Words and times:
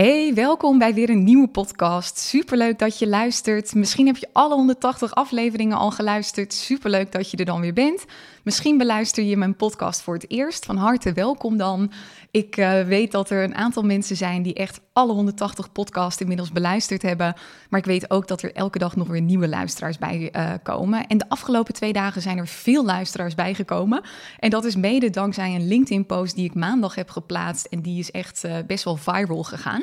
Hey, 0.00 0.34
welkom 0.34 0.78
bij 0.78 0.94
weer 0.94 1.10
een 1.10 1.24
nieuwe 1.24 1.48
podcast. 1.48 2.18
Superleuk 2.18 2.78
dat 2.78 2.98
je 2.98 3.08
luistert. 3.08 3.74
Misschien 3.74 4.06
heb 4.06 4.16
je 4.16 4.28
alle 4.32 4.54
180 4.54 5.14
afleveringen 5.14 5.76
al 5.76 5.90
geluisterd. 5.90 6.52
Superleuk 6.52 7.12
dat 7.12 7.30
je 7.30 7.36
er 7.36 7.44
dan 7.44 7.60
weer 7.60 7.72
bent. 7.72 8.04
Misschien 8.42 8.78
beluister 8.78 9.24
je 9.24 9.36
mijn 9.36 9.56
podcast 9.56 10.02
voor 10.02 10.14
het 10.14 10.30
eerst. 10.30 10.64
Van 10.64 10.76
harte 10.76 11.12
welkom 11.12 11.56
dan. 11.56 11.92
Ik 12.30 12.56
uh, 12.56 12.82
weet 12.82 13.12
dat 13.12 13.30
er 13.30 13.42
een 13.42 13.54
aantal 13.54 13.82
mensen 13.82 14.16
zijn 14.16 14.42
die 14.42 14.54
echt 14.54 14.80
alle 14.92 15.12
180 15.12 15.72
podcasts 15.72 16.20
inmiddels 16.20 16.52
beluisterd 16.52 17.02
hebben. 17.02 17.34
Maar 17.68 17.80
ik 17.80 17.86
weet 17.86 18.10
ook 18.10 18.28
dat 18.28 18.42
er 18.42 18.54
elke 18.54 18.78
dag 18.78 18.96
nog 18.96 19.08
weer 19.08 19.20
nieuwe 19.20 19.48
luisteraars 19.48 19.98
bij 19.98 20.32
uh, 20.36 20.52
komen. 20.62 21.06
En 21.06 21.18
de 21.18 21.28
afgelopen 21.28 21.74
twee 21.74 21.92
dagen 21.92 22.22
zijn 22.22 22.38
er 22.38 22.46
veel 22.46 22.84
luisteraars 22.84 23.34
bijgekomen. 23.34 24.02
En 24.38 24.50
dat 24.50 24.64
is 24.64 24.76
mede 24.76 25.10
dankzij 25.10 25.54
een 25.54 25.68
LinkedIn-post 25.68 26.34
die 26.34 26.44
ik 26.44 26.54
maandag 26.54 26.94
heb 26.94 27.10
geplaatst. 27.10 27.66
En 27.66 27.80
die 27.80 27.98
is 27.98 28.10
echt 28.10 28.44
uh, 28.44 28.56
best 28.66 28.84
wel 28.84 28.96
viral 28.96 29.42
gegaan. 29.42 29.82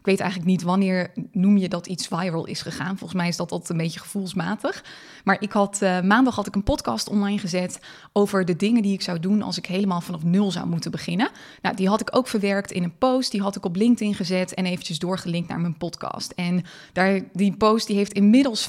Ik 0.01 0.07
weet 0.07 0.19
eigenlijk 0.19 0.49
niet 0.49 0.61
wanneer 0.61 1.11
noem 1.31 1.57
je 1.57 1.69
dat 1.69 1.87
iets 1.87 2.07
viral 2.07 2.45
is 2.45 2.61
gegaan. 2.61 2.97
Volgens 2.97 3.19
mij 3.19 3.27
is 3.27 3.37
dat 3.37 3.51
altijd 3.51 3.69
een 3.69 3.77
beetje 3.77 3.99
gevoelsmatig. 3.99 4.83
Maar 5.23 5.37
ik 5.39 5.51
had, 5.51 5.81
maandag 6.03 6.35
had 6.35 6.47
ik 6.47 6.55
een 6.55 6.63
podcast 6.63 7.09
online 7.09 7.37
gezet 7.37 7.79
over 8.13 8.45
de 8.45 8.55
dingen 8.55 8.81
die 8.81 8.93
ik 8.93 9.01
zou 9.01 9.19
doen 9.19 9.41
als 9.41 9.57
ik 9.57 9.65
helemaal 9.65 10.01
vanaf 10.01 10.23
nul 10.23 10.51
zou 10.51 10.67
moeten 10.67 10.91
beginnen. 10.91 11.29
Nou, 11.61 11.75
die 11.75 11.87
had 11.87 12.01
ik 12.01 12.15
ook 12.15 12.27
verwerkt 12.27 12.71
in 12.71 12.83
een 12.83 12.97
post. 12.97 13.31
Die 13.31 13.41
had 13.41 13.55
ik 13.55 13.65
op 13.65 13.75
LinkedIn 13.75 14.15
gezet 14.15 14.53
en 14.53 14.65
eventjes 14.65 14.99
doorgelinkt 14.99 15.49
naar 15.49 15.59
mijn 15.59 15.77
podcast. 15.77 16.31
En 16.31 16.63
daar, 16.93 17.19
die 17.33 17.55
post 17.55 17.87
die 17.87 17.95
heeft 17.95 18.13
inmiddels 18.13 18.67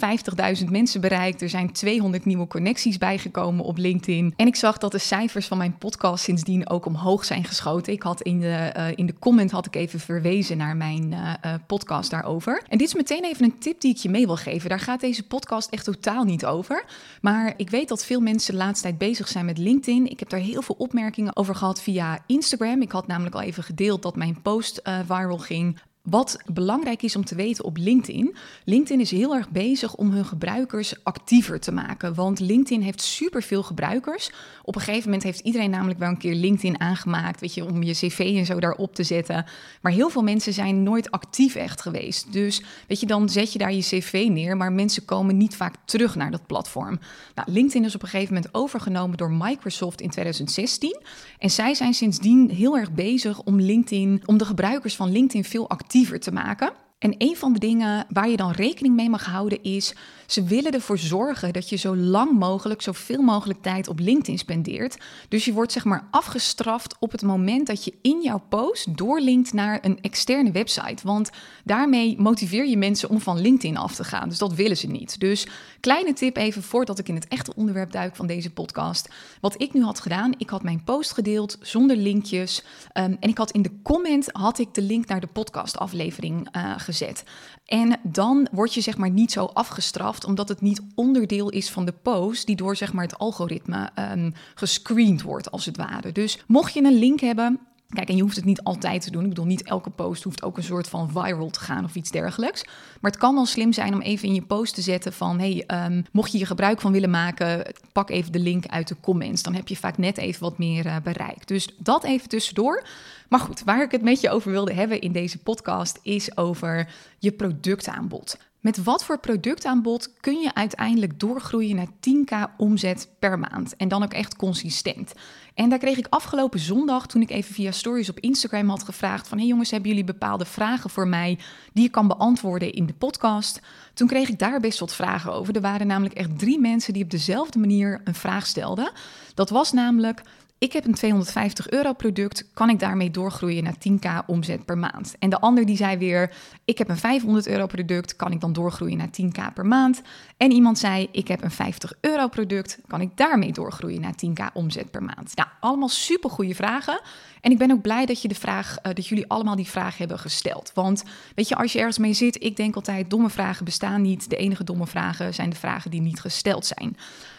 50.000 0.61 0.71
mensen 0.71 1.01
bereikt. 1.01 1.43
Er 1.43 1.49
zijn 1.49 1.73
200 1.73 2.25
nieuwe 2.25 2.47
connecties 2.47 2.99
bijgekomen 2.99 3.65
op 3.65 3.77
LinkedIn. 3.77 4.35
En 4.37 4.47
ik 4.47 4.57
zag 4.57 4.79
dat 4.79 4.93
de 4.93 4.99
cijfers 4.99 5.47
van 5.47 5.59
mijn 5.59 5.79
podcast 5.79 6.25
sindsdien 6.25 6.69
ook 6.69 6.87
omhoog 6.87 7.25
zijn 7.25 7.45
geschoten. 7.45 7.93
Ik 7.93 8.03
had 8.03 8.21
in 8.21 8.41
de, 8.41 8.73
uh, 8.77 8.87
in 8.95 9.07
de 9.07 9.15
comment 9.19 9.51
had 9.51 9.67
ik 9.67 9.75
even 9.75 10.01
verwezen 10.01 10.57
naar 10.57 10.77
mijn 10.77 11.13
uh, 11.13 11.22
uh, 11.23 11.55
podcast 11.67 12.11
daarover. 12.11 12.63
En 12.69 12.79
dit 12.79 12.87
is 12.87 12.95
meteen 12.95 13.25
even 13.25 13.45
een 13.45 13.59
tip 13.59 13.81
die 13.81 13.95
ik 13.95 14.01
je 14.01 14.09
mee 14.09 14.27
wil 14.27 14.37
geven. 14.37 14.69
Daar 14.69 14.81
gaat 14.81 15.01
deze 15.01 15.27
podcast 15.27 15.71
echt 15.71 15.85
totaal 15.85 16.25
niet 16.25 16.45
over. 16.45 16.85
Maar 17.21 17.55
ik 17.57 17.71
weet 17.71 17.89
dat 17.89 18.05
veel 18.05 18.21
mensen 18.21 18.53
de 18.53 18.59
laatste 18.59 18.83
tijd 18.83 18.99
bezig 18.99 19.29
zijn 19.29 19.45
met 19.45 19.59
LinkedIn. 19.59 20.11
Ik 20.11 20.19
heb 20.19 20.29
daar 20.29 20.41
heel 20.41 20.63
veel 20.63 20.75
opmerkingen 20.79 21.37
over 21.37 21.55
gehad 21.55 21.83
via 21.83 22.19
Instagram. 22.27 22.83
Ik 22.83 22.93
had 22.93 23.07
namelijk 23.07 23.35
al 23.35 23.41
even 23.41 23.63
gedeeld 23.63 24.03
dat 24.03 24.17
mijn 24.17 24.43
post 24.43 24.81
uh, 24.85 24.99
viral 25.07 25.39
ging. 25.39 25.79
Wat 26.03 26.37
belangrijk 26.53 27.03
is 27.03 27.17
om 27.17 27.25
te 27.25 27.35
weten 27.35 27.65
op 27.65 27.77
LinkedIn. 27.77 28.35
LinkedIn 28.65 29.01
is 29.01 29.11
heel 29.11 29.35
erg 29.35 29.51
bezig 29.51 29.95
om 29.95 30.11
hun 30.11 30.25
gebruikers 30.25 31.05
actiever 31.05 31.61
te 31.61 31.73
maken. 31.73 32.15
Want 32.15 32.41
LinkedIn 32.41 32.83
heeft 32.83 33.01
superveel 33.01 33.63
gebruikers. 33.63 34.31
Op 34.63 34.75
een 34.75 34.81
gegeven 34.81 35.05
moment 35.05 35.23
heeft 35.23 35.41
iedereen 35.41 35.71
namelijk 35.71 35.99
wel 35.99 36.09
een 36.09 36.19
keer 36.19 36.35
LinkedIn 36.35 36.81
aangemaakt. 36.81 37.41
Weet 37.41 37.55
je, 37.55 37.65
om 37.65 37.83
je 37.83 37.93
cv 37.93 38.19
en 38.37 38.47
zo 38.47 38.61
daarop 38.61 38.95
te 38.95 39.03
zetten. 39.03 39.45
Maar 39.83 39.93
heel 39.93 40.09
veel 40.09 40.23
mensen 40.23 40.53
zijn 40.53 40.83
nooit 40.83 41.11
actief 41.11 41.55
echt 41.55 41.81
geweest. 41.81 42.33
Dus 42.33 42.63
weet 42.89 43.01
je, 43.01 43.07
dan 43.07 43.29
zet 43.29 43.53
je 43.53 43.59
daar 43.59 43.73
je 43.73 43.81
cv 43.81 44.29
neer. 44.31 44.57
Maar 44.57 44.73
mensen 44.73 45.05
komen 45.05 45.37
niet 45.37 45.57
vaak 45.57 45.75
terug 45.85 46.15
naar 46.15 46.31
dat 46.31 46.47
platform. 46.47 46.99
Nou, 47.35 47.53
LinkedIn 47.53 47.85
is 47.85 47.95
op 47.95 48.03
een 48.03 48.09
gegeven 48.09 48.35
moment 48.35 48.55
overgenomen 48.55 49.17
door 49.17 49.33
Microsoft 49.33 50.01
in 50.01 50.11
2016. 50.11 51.01
En 51.39 51.51
zij 51.51 51.75
zijn 51.75 51.95
sindsdien 51.95 52.51
heel 52.51 52.77
erg 52.77 52.93
bezig 52.93 53.43
om 53.43 53.61
LinkedIn, 53.61 54.23
om 54.25 54.39
de 54.39 54.45
gebruikers 54.45 54.97
van 54.97 55.11
LinkedIn 55.11 55.45
veel 55.45 55.69
actiever 55.69 55.91
te 56.21 56.33
maken. 56.33 56.73
En 56.99 57.15
een 57.19 57.37
van 57.37 57.53
de 57.53 57.59
dingen 57.59 58.07
waar 58.09 58.29
je 58.29 58.37
dan 58.37 58.51
rekening 58.51 58.95
mee 58.95 59.11
mag 59.11 59.25
houden 59.27 59.63
is, 59.63 59.95
ze 60.27 60.43
willen 60.43 60.73
ervoor 60.73 60.99
zorgen 60.99 61.53
dat 61.53 61.69
je 61.69 61.77
zo 61.77 61.97
lang 61.97 62.39
mogelijk, 62.39 62.83
zoveel 62.83 63.23
mogelijk 63.23 63.63
tijd 63.63 63.89
op 63.89 63.99
LinkedIn 63.99 64.39
spendeert. 64.39 64.97
Dus 65.29 65.45
je 65.45 65.53
wordt 65.53 65.73
zeg 65.73 65.85
maar 65.85 66.09
afgestraft 66.11 66.97
op 66.99 67.13
het 67.13 67.23
moment 67.23 67.67
dat 67.67 67.85
je 67.85 67.95
in 68.03 68.21
jouw 68.23 68.43
post 68.49 68.97
doorlinkt 68.97 69.53
naar 69.53 69.79
een 69.83 69.99
externe 70.01 70.51
website. 70.51 71.07
Want 71.07 71.31
daarmee 71.65 72.15
motiveer 72.19 72.67
je 72.67 72.77
mensen 72.77 73.09
om 73.09 73.21
van 73.21 73.41
LinkedIn 73.41 73.77
af 73.77 73.95
te 73.95 74.05
gaan. 74.05 74.29
Dus 74.29 74.39
dat 74.39 74.55
willen 74.55 74.77
ze 74.77 74.87
niet. 74.87 75.21
Dus 75.21 75.47
kleine 75.81 76.13
tip 76.13 76.37
even 76.37 76.63
voordat 76.63 76.99
ik 76.99 77.09
in 77.09 77.15
het 77.15 77.29
echte 77.29 77.55
onderwerp 77.55 77.93
duik 77.93 78.17
van 78.17 78.27
deze 78.27 78.51
podcast. 78.51 79.09
Wat 79.41 79.61
ik 79.63 79.73
nu 79.73 79.83
had 79.83 80.01
gedaan, 80.01 80.33
ik 80.39 80.51
had 80.51 80.63
mijn 80.63 80.85
post 80.85 81.13
gedeeld 81.13 81.59
zonder 81.61 81.97
linkjes. 81.97 82.65
Um, 82.99 83.17
en 83.21 83.29
ik 83.29 83.39
had 83.39 83.51
in 83.51 83.63
de 83.63 83.81
comment 83.83 84.29
had 84.33 84.59
ik 84.59 84.75
de 84.75 84.83
link 84.83 85.07
naar 85.07 85.21
de 85.21 85.27
podcastaflevering 85.27 86.57
uh, 86.57 86.75
gezet. 86.77 87.25
En 87.67 87.99
dan 88.03 88.49
word 88.53 88.75
je 88.75 88.81
zeg 88.81 88.97
maar 88.97 89.11
niet 89.11 89.33
zo 89.33 89.45
afgestraft, 89.45 90.12
omdat 90.21 90.49
het 90.49 90.61
niet 90.61 90.83
onderdeel 90.95 91.49
is 91.49 91.71
van 91.71 91.85
de 91.85 91.95
post 92.03 92.47
die 92.47 92.57
door 92.57 92.77
zeg 92.77 92.93
maar 92.93 93.05
het 93.05 93.19
algoritme 93.19 93.91
um, 94.15 94.35
gescreend 94.55 95.23
wordt 95.23 95.51
als 95.51 95.65
het 95.65 95.77
ware. 95.77 96.13
Dus 96.13 96.43
mocht 96.47 96.75
je 96.75 96.83
een 96.83 96.99
link 96.99 97.21
hebben, 97.21 97.61
Kijk, 97.93 98.09
en 98.09 98.17
je 98.17 98.23
hoeft 98.23 98.37
het 98.37 98.45
niet 98.45 98.63
altijd 98.63 99.03
te 99.03 99.11
doen. 99.11 99.23
Ik 99.23 99.29
bedoel, 99.29 99.45
niet 99.45 99.63
elke 99.63 99.91
post 99.91 100.23
hoeft 100.23 100.43
ook 100.43 100.57
een 100.57 100.63
soort 100.63 100.89
van 100.89 101.11
viral 101.11 101.51
te 101.51 101.61
gaan 101.61 101.85
of 101.85 101.95
iets 101.95 102.11
dergelijks. 102.11 102.65
Maar 103.01 103.11
het 103.11 103.21
kan 103.21 103.35
wel 103.35 103.47
slim 103.47 103.73
zijn 103.73 103.95
om 103.95 104.01
even 104.01 104.29
in 104.29 104.35
je 104.35 104.43
post 104.43 104.75
te 104.75 104.83
zetten 104.83 105.13
van... 105.13 105.39
hey, 105.39 105.65
um, 105.87 106.05
mocht 106.13 106.31
je 106.33 106.37
hier 106.37 106.47
gebruik 106.47 106.81
van 106.81 106.93
willen 106.93 107.11
maken, 107.11 107.75
pak 107.93 108.11
even 108.11 108.33
de 108.33 108.39
link 108.39 108.67
uit 108.67 108.89
de 108.89 108.97
comments. 109.01 109.43
Dan 109.43 109.55
heb 109.55 109.69
je 109.69 109.77
vaak 109.77 109.99
net 109.99 110.19
even 110.19 110.43
wat 110.43 110.59
meer 110.59 110.87
uh, 110.87 110.97
bereikt. 111.03 111.49
Dus 111.49 111.69
dat 111.79 112.05
even 112.05 112.29
tussendoor. 112.29 112.87
Maar 113.29 113.41
goed, 113.41 113.63
waar 113.65 113.83
ik 113.83 113.91
het 113.91 114.03
met 114.03 114.21
je 114.21 114.31
over 114.31 114.51
wilde 114.51 114.73
hebben 114.73 115.01
in 115.01 115.13
deze 115.13 115.39
podcast... 115.39 115.99
is 116.03 116.37
over 116.37 116.89
je 117.19 117.33
productaanbod. 117.33 118.37
Met 118.63 118.83
wat 118.83 119.05
voor 119.05 119.19
productaanbod 119.19 120.13
kun 120.21 120.41
je 120.41 120.55
uiteindelijk 120.55 121.21
doorgroeien 121.21 121.77
naar 121.77 121.87
10k 121.87 122.57
omzet 122.57 123.09
per 123.19 123.39
maand? 123.39 123.77
En 123.77 123.89
dan 123.89 124.03
ook 124.03 124.13
echt 124.13 124.37
consistent. 124.37 125.13
En 125.55 125.69
daar 125.69 125.79
kreeg 125.79 125.99
ik 125.99 126.07
afgelopen 126.11 126.59
zondag, 126.59 127.07
toen 127.07 127.23
ik 127.23 127.31
even 127.31 127.55
via 127.55 127.71
stories 127.71 128.09
op 128.09 128.21
Instagram 128.21 128.69
had 128.69 128.83
gevraagd: 128.83 129.29
van 129.29 129.39
hey 129.39 129.47
jongens, 129.47 129.71
hebben 129.71 129.89
jullie 129.89 130.05
bepaalde 130.05 130.45
vragen 130.45 130.91
voor 130.91 131.09
mij 131.09 131.39
die 131.73 131.85
ik 131.85 131.93
kan 131.93 132.09
beantwoorden 132.09 132.73
in 132.73 132.87
de 132.87 132.93
podcast? 132.93 133.61
Toen 133.95 134.09
kreeg 134.09 134.29
ik 134.29 134.39
daar 134.39 134.61
best 134.61 134.79
wat 134.79 134.95
vragen 134.95 135.33
over. 135.33 135.55
Er 135.55 135.61
waren 135.61 135.87
namelijk 135.87 136.15
echt 136.15 136.39
drie 136.39 136.61
mensen 136.61 136.93
die 136.93 137.05
op 137.05 137.11
dezelfde 137.11 137.59
manier 137.59 138.01
een 138.05 138.15
vraag 138.15 138.47
stelden. 138.47 138.93
Dat 139.35 139.51
was 139.51 139.73
namelijk: 139.73 140.23
ik 140.63 140.73
heb 140.73 140.85
een 140.85 140.95
250 140.95 141.71
euro 141.71 141.93
product, 141.93 142.45
kan 142.55 142.71
ik 142.71 142.79
daarmee 142.79 143.11
doorgroeien 143.11 143.65
naar 143.65 143.75
10k 143.75 144.27
omzet 144.27 144.65
per 144.65 144.79
maand? 144.79 145.15
En 145.19 145.31
de 145.31 145.41
ander 145.41 145.67
die 145.67 145.77
zei 145.77 145.97
weer, 145.97 146.35
ik 146.65 146.79
heb 146.79 146.89
een 146.89 146.97
500 146.97 147.47
euro 147.47 147.67
product, 147.67 148.17
kan 148.17 148.33
ik 148.33 148.41
dan 148.41 148.53
doorgroeien 148.53 148.97
naar 148.97 149.09
10k 149.09 149.53
per 149.55 149.67
maand? 149.67 150.03
En 150.37 150.53
iemand 150.53 150.79
zei, 150.79 151.09
ik 151.13 151.29
heb 151.29 151.43
een 151.43 151.51
50 151.51 151.93
euro 152.01 152.29
product, 152.29 152.79
kan 152.87 153.01
ik 153.01 153.17
daarmee 153.17 153.53
doorgroeien 153.53 154.01
naar 154.01 154.15
10k 154.27 154.53
omzet 154.53 154.91
per 154.91 155.03
maand? 155.03 155.37
Nou, 155.37 155.49
allemaal 155.61 155.89
super 155.89 156.31
goede 156.31 156.55
vragen. 156.55 157.01
En 157.41 157.51
ik 157.51 157.59
ben 157.59 157.71
ook 157.71 157.83
blij 157.83 158.07
dat, 158.07 158.23
je 158.23 158.29
de 158.29 158.35
vraag, 158.35 158.77
uh, 158.83 158.95
dat 158.95 159.07
jullie 159.07 159.29
allemaal 159.29 159.57
die 159.57 159.69
vraag 159.69 159.99
hebben 159.99 160.19
gesteld. 160.19 160.71
Want 160.75 161.05
weet 161.35 161.49
je, 161.49 161.57
als 161.57 161.73
je 161.73 161.79
ergens 161.79 161.99
mee 161.99 162.13
zit, 162.13 162.43
ik 162.43 162.57
denk 162.57 162.75
altijd, 162.75 163.11
domme 163.11 163.31
vragen 163.31 163.65
bestaan 163.65 164.03
niet. 164.03 164.31
De 164.31 164.37
enige 164.37 164.65
domme 164.65 164.87
vragen 164.87 165.35
zijn 165.35 165.51
de 165.51 165.57
vragen 165.57 165.91
die 165.91 166.01
niet 166.01 166.21
gesteld 166.21 166.67
zijn. 166.67 166.97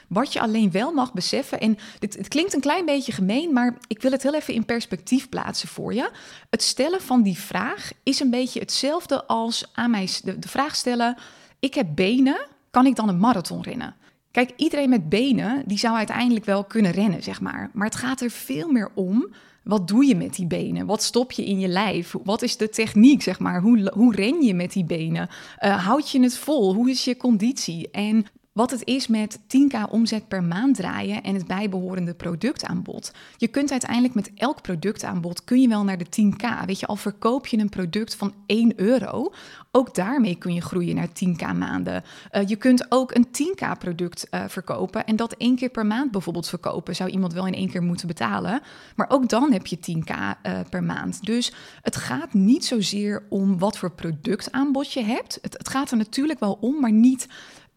Wat 0.07 0.33
je 0.33 0.39
alleen 0.39 0.71
wel 0.71 0.91
mag 0.91 1.13
beseffen, 1.13 1.59
en 1.59 1.77
dit, 1.99 2.17
het 2.17 2.27
klinkt 2.27 2.53
een 2.53 2.59
klein 2.59 2.85
beetje 2.85 3.11
gemeen, 3.11 3.53
maar 3.53 3.77
ik 3.87 4.01
wil 4.01 4.11
het 4.11 4.23
heel 4.23 4.35
even 4.35 4.53
in 4.53 4.65
perspectief 4.65 5.29
plaatsen 5.29 5.67
voor 5.67 5.93
je. 5.93 6.11
Het 6.49 6.61
stellen 6.61 7.01
van 7.01 7.21
die 7.21 7.37
vraag 7.37 7.91
is 8.03 8.19
een 8.19 8.29
beetje 8.29 8.59
hetzelfde 8.59 9.25
als 9.25 9.69
aan 9.73 9.91
mij 9.91 10.09
de, 10.23 10.47
vraag 10.47 10.75
stellen: 10.75 11.17
ik 11.59 11.73
heb 11.73 11.87
benen, 11.95 12.47
kan 12.71 12.85
ik 12.85 12.95
dan 12.95 13.09
een 13.09 13.19
marathon 13.19 13.61
rennen? 13.61 13.95
Kijk, 14.31 14.51
iedereen 14.55 14.89
met 14.89 15.09
benen, 15.09 15.63
die 15.65 15.77
zou 15.77 15.95
uiteindelijk 15.95 16.45
wel 16.45 16.63
kunnen 16.63 16.91
rennen, 16.91 17.23
zeg 17.23 17.41
maar. 17.41 17.69
Maar 17.73 17.87
het 17.87 17.95
gaat 17.95 18.21
er 18.21 18.29
veel 18.29 18.71
meer 18.71 18.89
om. 18.95 19.33
Wat 19.63 19.87
doe 19.87 20.05
je 20.05 20.15
met 20.15 20.35
die 20.35 20.47
benen? 20.47 20.85
Wat 20.85 21.03
stop 21.03 21.31
je 21.31 21.45
in 21.45 21.59
je 21.59 21.67
lijf? 21.67 22.15
Wat 22.23 22.41
is 22.41 22.57
de 22.57 22.69
techniek, 22.69 23.21
zeg 23.21 23.39
maar? 23.39 23.61
Hoe, 23.61 23.91
hoe 23.93 24.15
ren 24.15 24.41
je 24.41 24.53
met 24.53 24.73
die 24.73 24.85
benen? 24.85 25.29
Uh, 25.59 25.85
houd 25.85 26.09
je 26.09 26.21
het 26.21 26.37
vol? 26.37 26.73
Hoe 26.73 26.89
is 26.89 27.03
je 27.03 27.17
conditie? 27.17 27.91
En 27.91 28.25
wat 28.53 28.71
het 28.71 28.85
is 28.85 29.07
met 29.07 29.39
10k 29.39 29.89
omzet 29.89 30.27
per 30.27 30.43
maand 30.43 30.75
draaien 30.75 31.23
en 31.23 31.35
het 31.35 31.47
bijbehorende 31.47 32.13
productaanbod. 32.13 33.11
Je 33.37 33.47
kunt 33.47 33.71
uiteindelijk 33.71 34.13
met 34.13 34.31
elk 34.35 34.61
productaanbod 34.61 35.43
kun 35.43 35.61
je 35.61 35.67
wel 35.67 35.83
naar 35.83 35.97
de 35.97 36.05
10k. 36.05 36.65
Weet 36.65 36.79
je, 36.79 36.85
al 36.85 36.95
verkoop 36.95 37.47
je 37.47 37.57
een 37.57 37.69
product 37.69 38.15
van 38.15 38.33
1 38.45 38.73
euro, 38.75 39.33
ook 39.71 39.95
daarmee 39.95 40.35
kun 40.35 40.53
je 40.53 40.61
groeien 40.61 40.95
naar 40.95 41.07
10k 41.07 41.57
maanden. 41.57 42.03
Uh, 42.31 42.47
je 42.47 42.55
kunt 42.55 42.85
ook 42.89 43.15
een 43.15 43.27
10k 43.27 43.77
product 43.79 44.27
uh, 44.31 44.43
verkopen 44.47 45.05
en 45.05 45.15
dat 45.15 45.33
één 45.33 45.55
keer 45.55 45.69
per 45.69 45.85
maand 45.85 46.11
bijvoorbeeld 46.11 46.49
verkopen. 46.49 46.95
Zou 46.95 47.09
iemand 47.09 47.33
wel 47.33 47.47
in 47.47 47.53
één 47.53 47.69
keer 47.69 47.83
moeten 47.83 48.07
betalen, 48.07 48.61
maar 48.95 49.09
ook 49.09 49.29
dan 49.29 49.51
heb 49.51 49.67
je 49.67 49.77
10k 49.77 50.09
uh, 50.09 50.31
eh, 50.41 50.59
per 50.69 50.83
maand. 50.83 51.25
Dus 51.25 51.53
het 51.81 51.95
gaat 51.95 52.33
niet 52.33 52.65
zozeer 52.65 53.23
om 53.29 53.59
wat 53.59 53.77
voor 53.77 53.91
productaanbod 53.91 54.93
je 54.93 55.03
hebt. 55.03 55.39
Het, 55.41 55.53
het 55.57 55.69
gaat 55.69 55.91
er 55.91 55.97
natuurlijk 55.97 56.39
wel 56.39 56.57
om, 56.61 56.79
maar 56.79 56.91
niet 56.91 57.27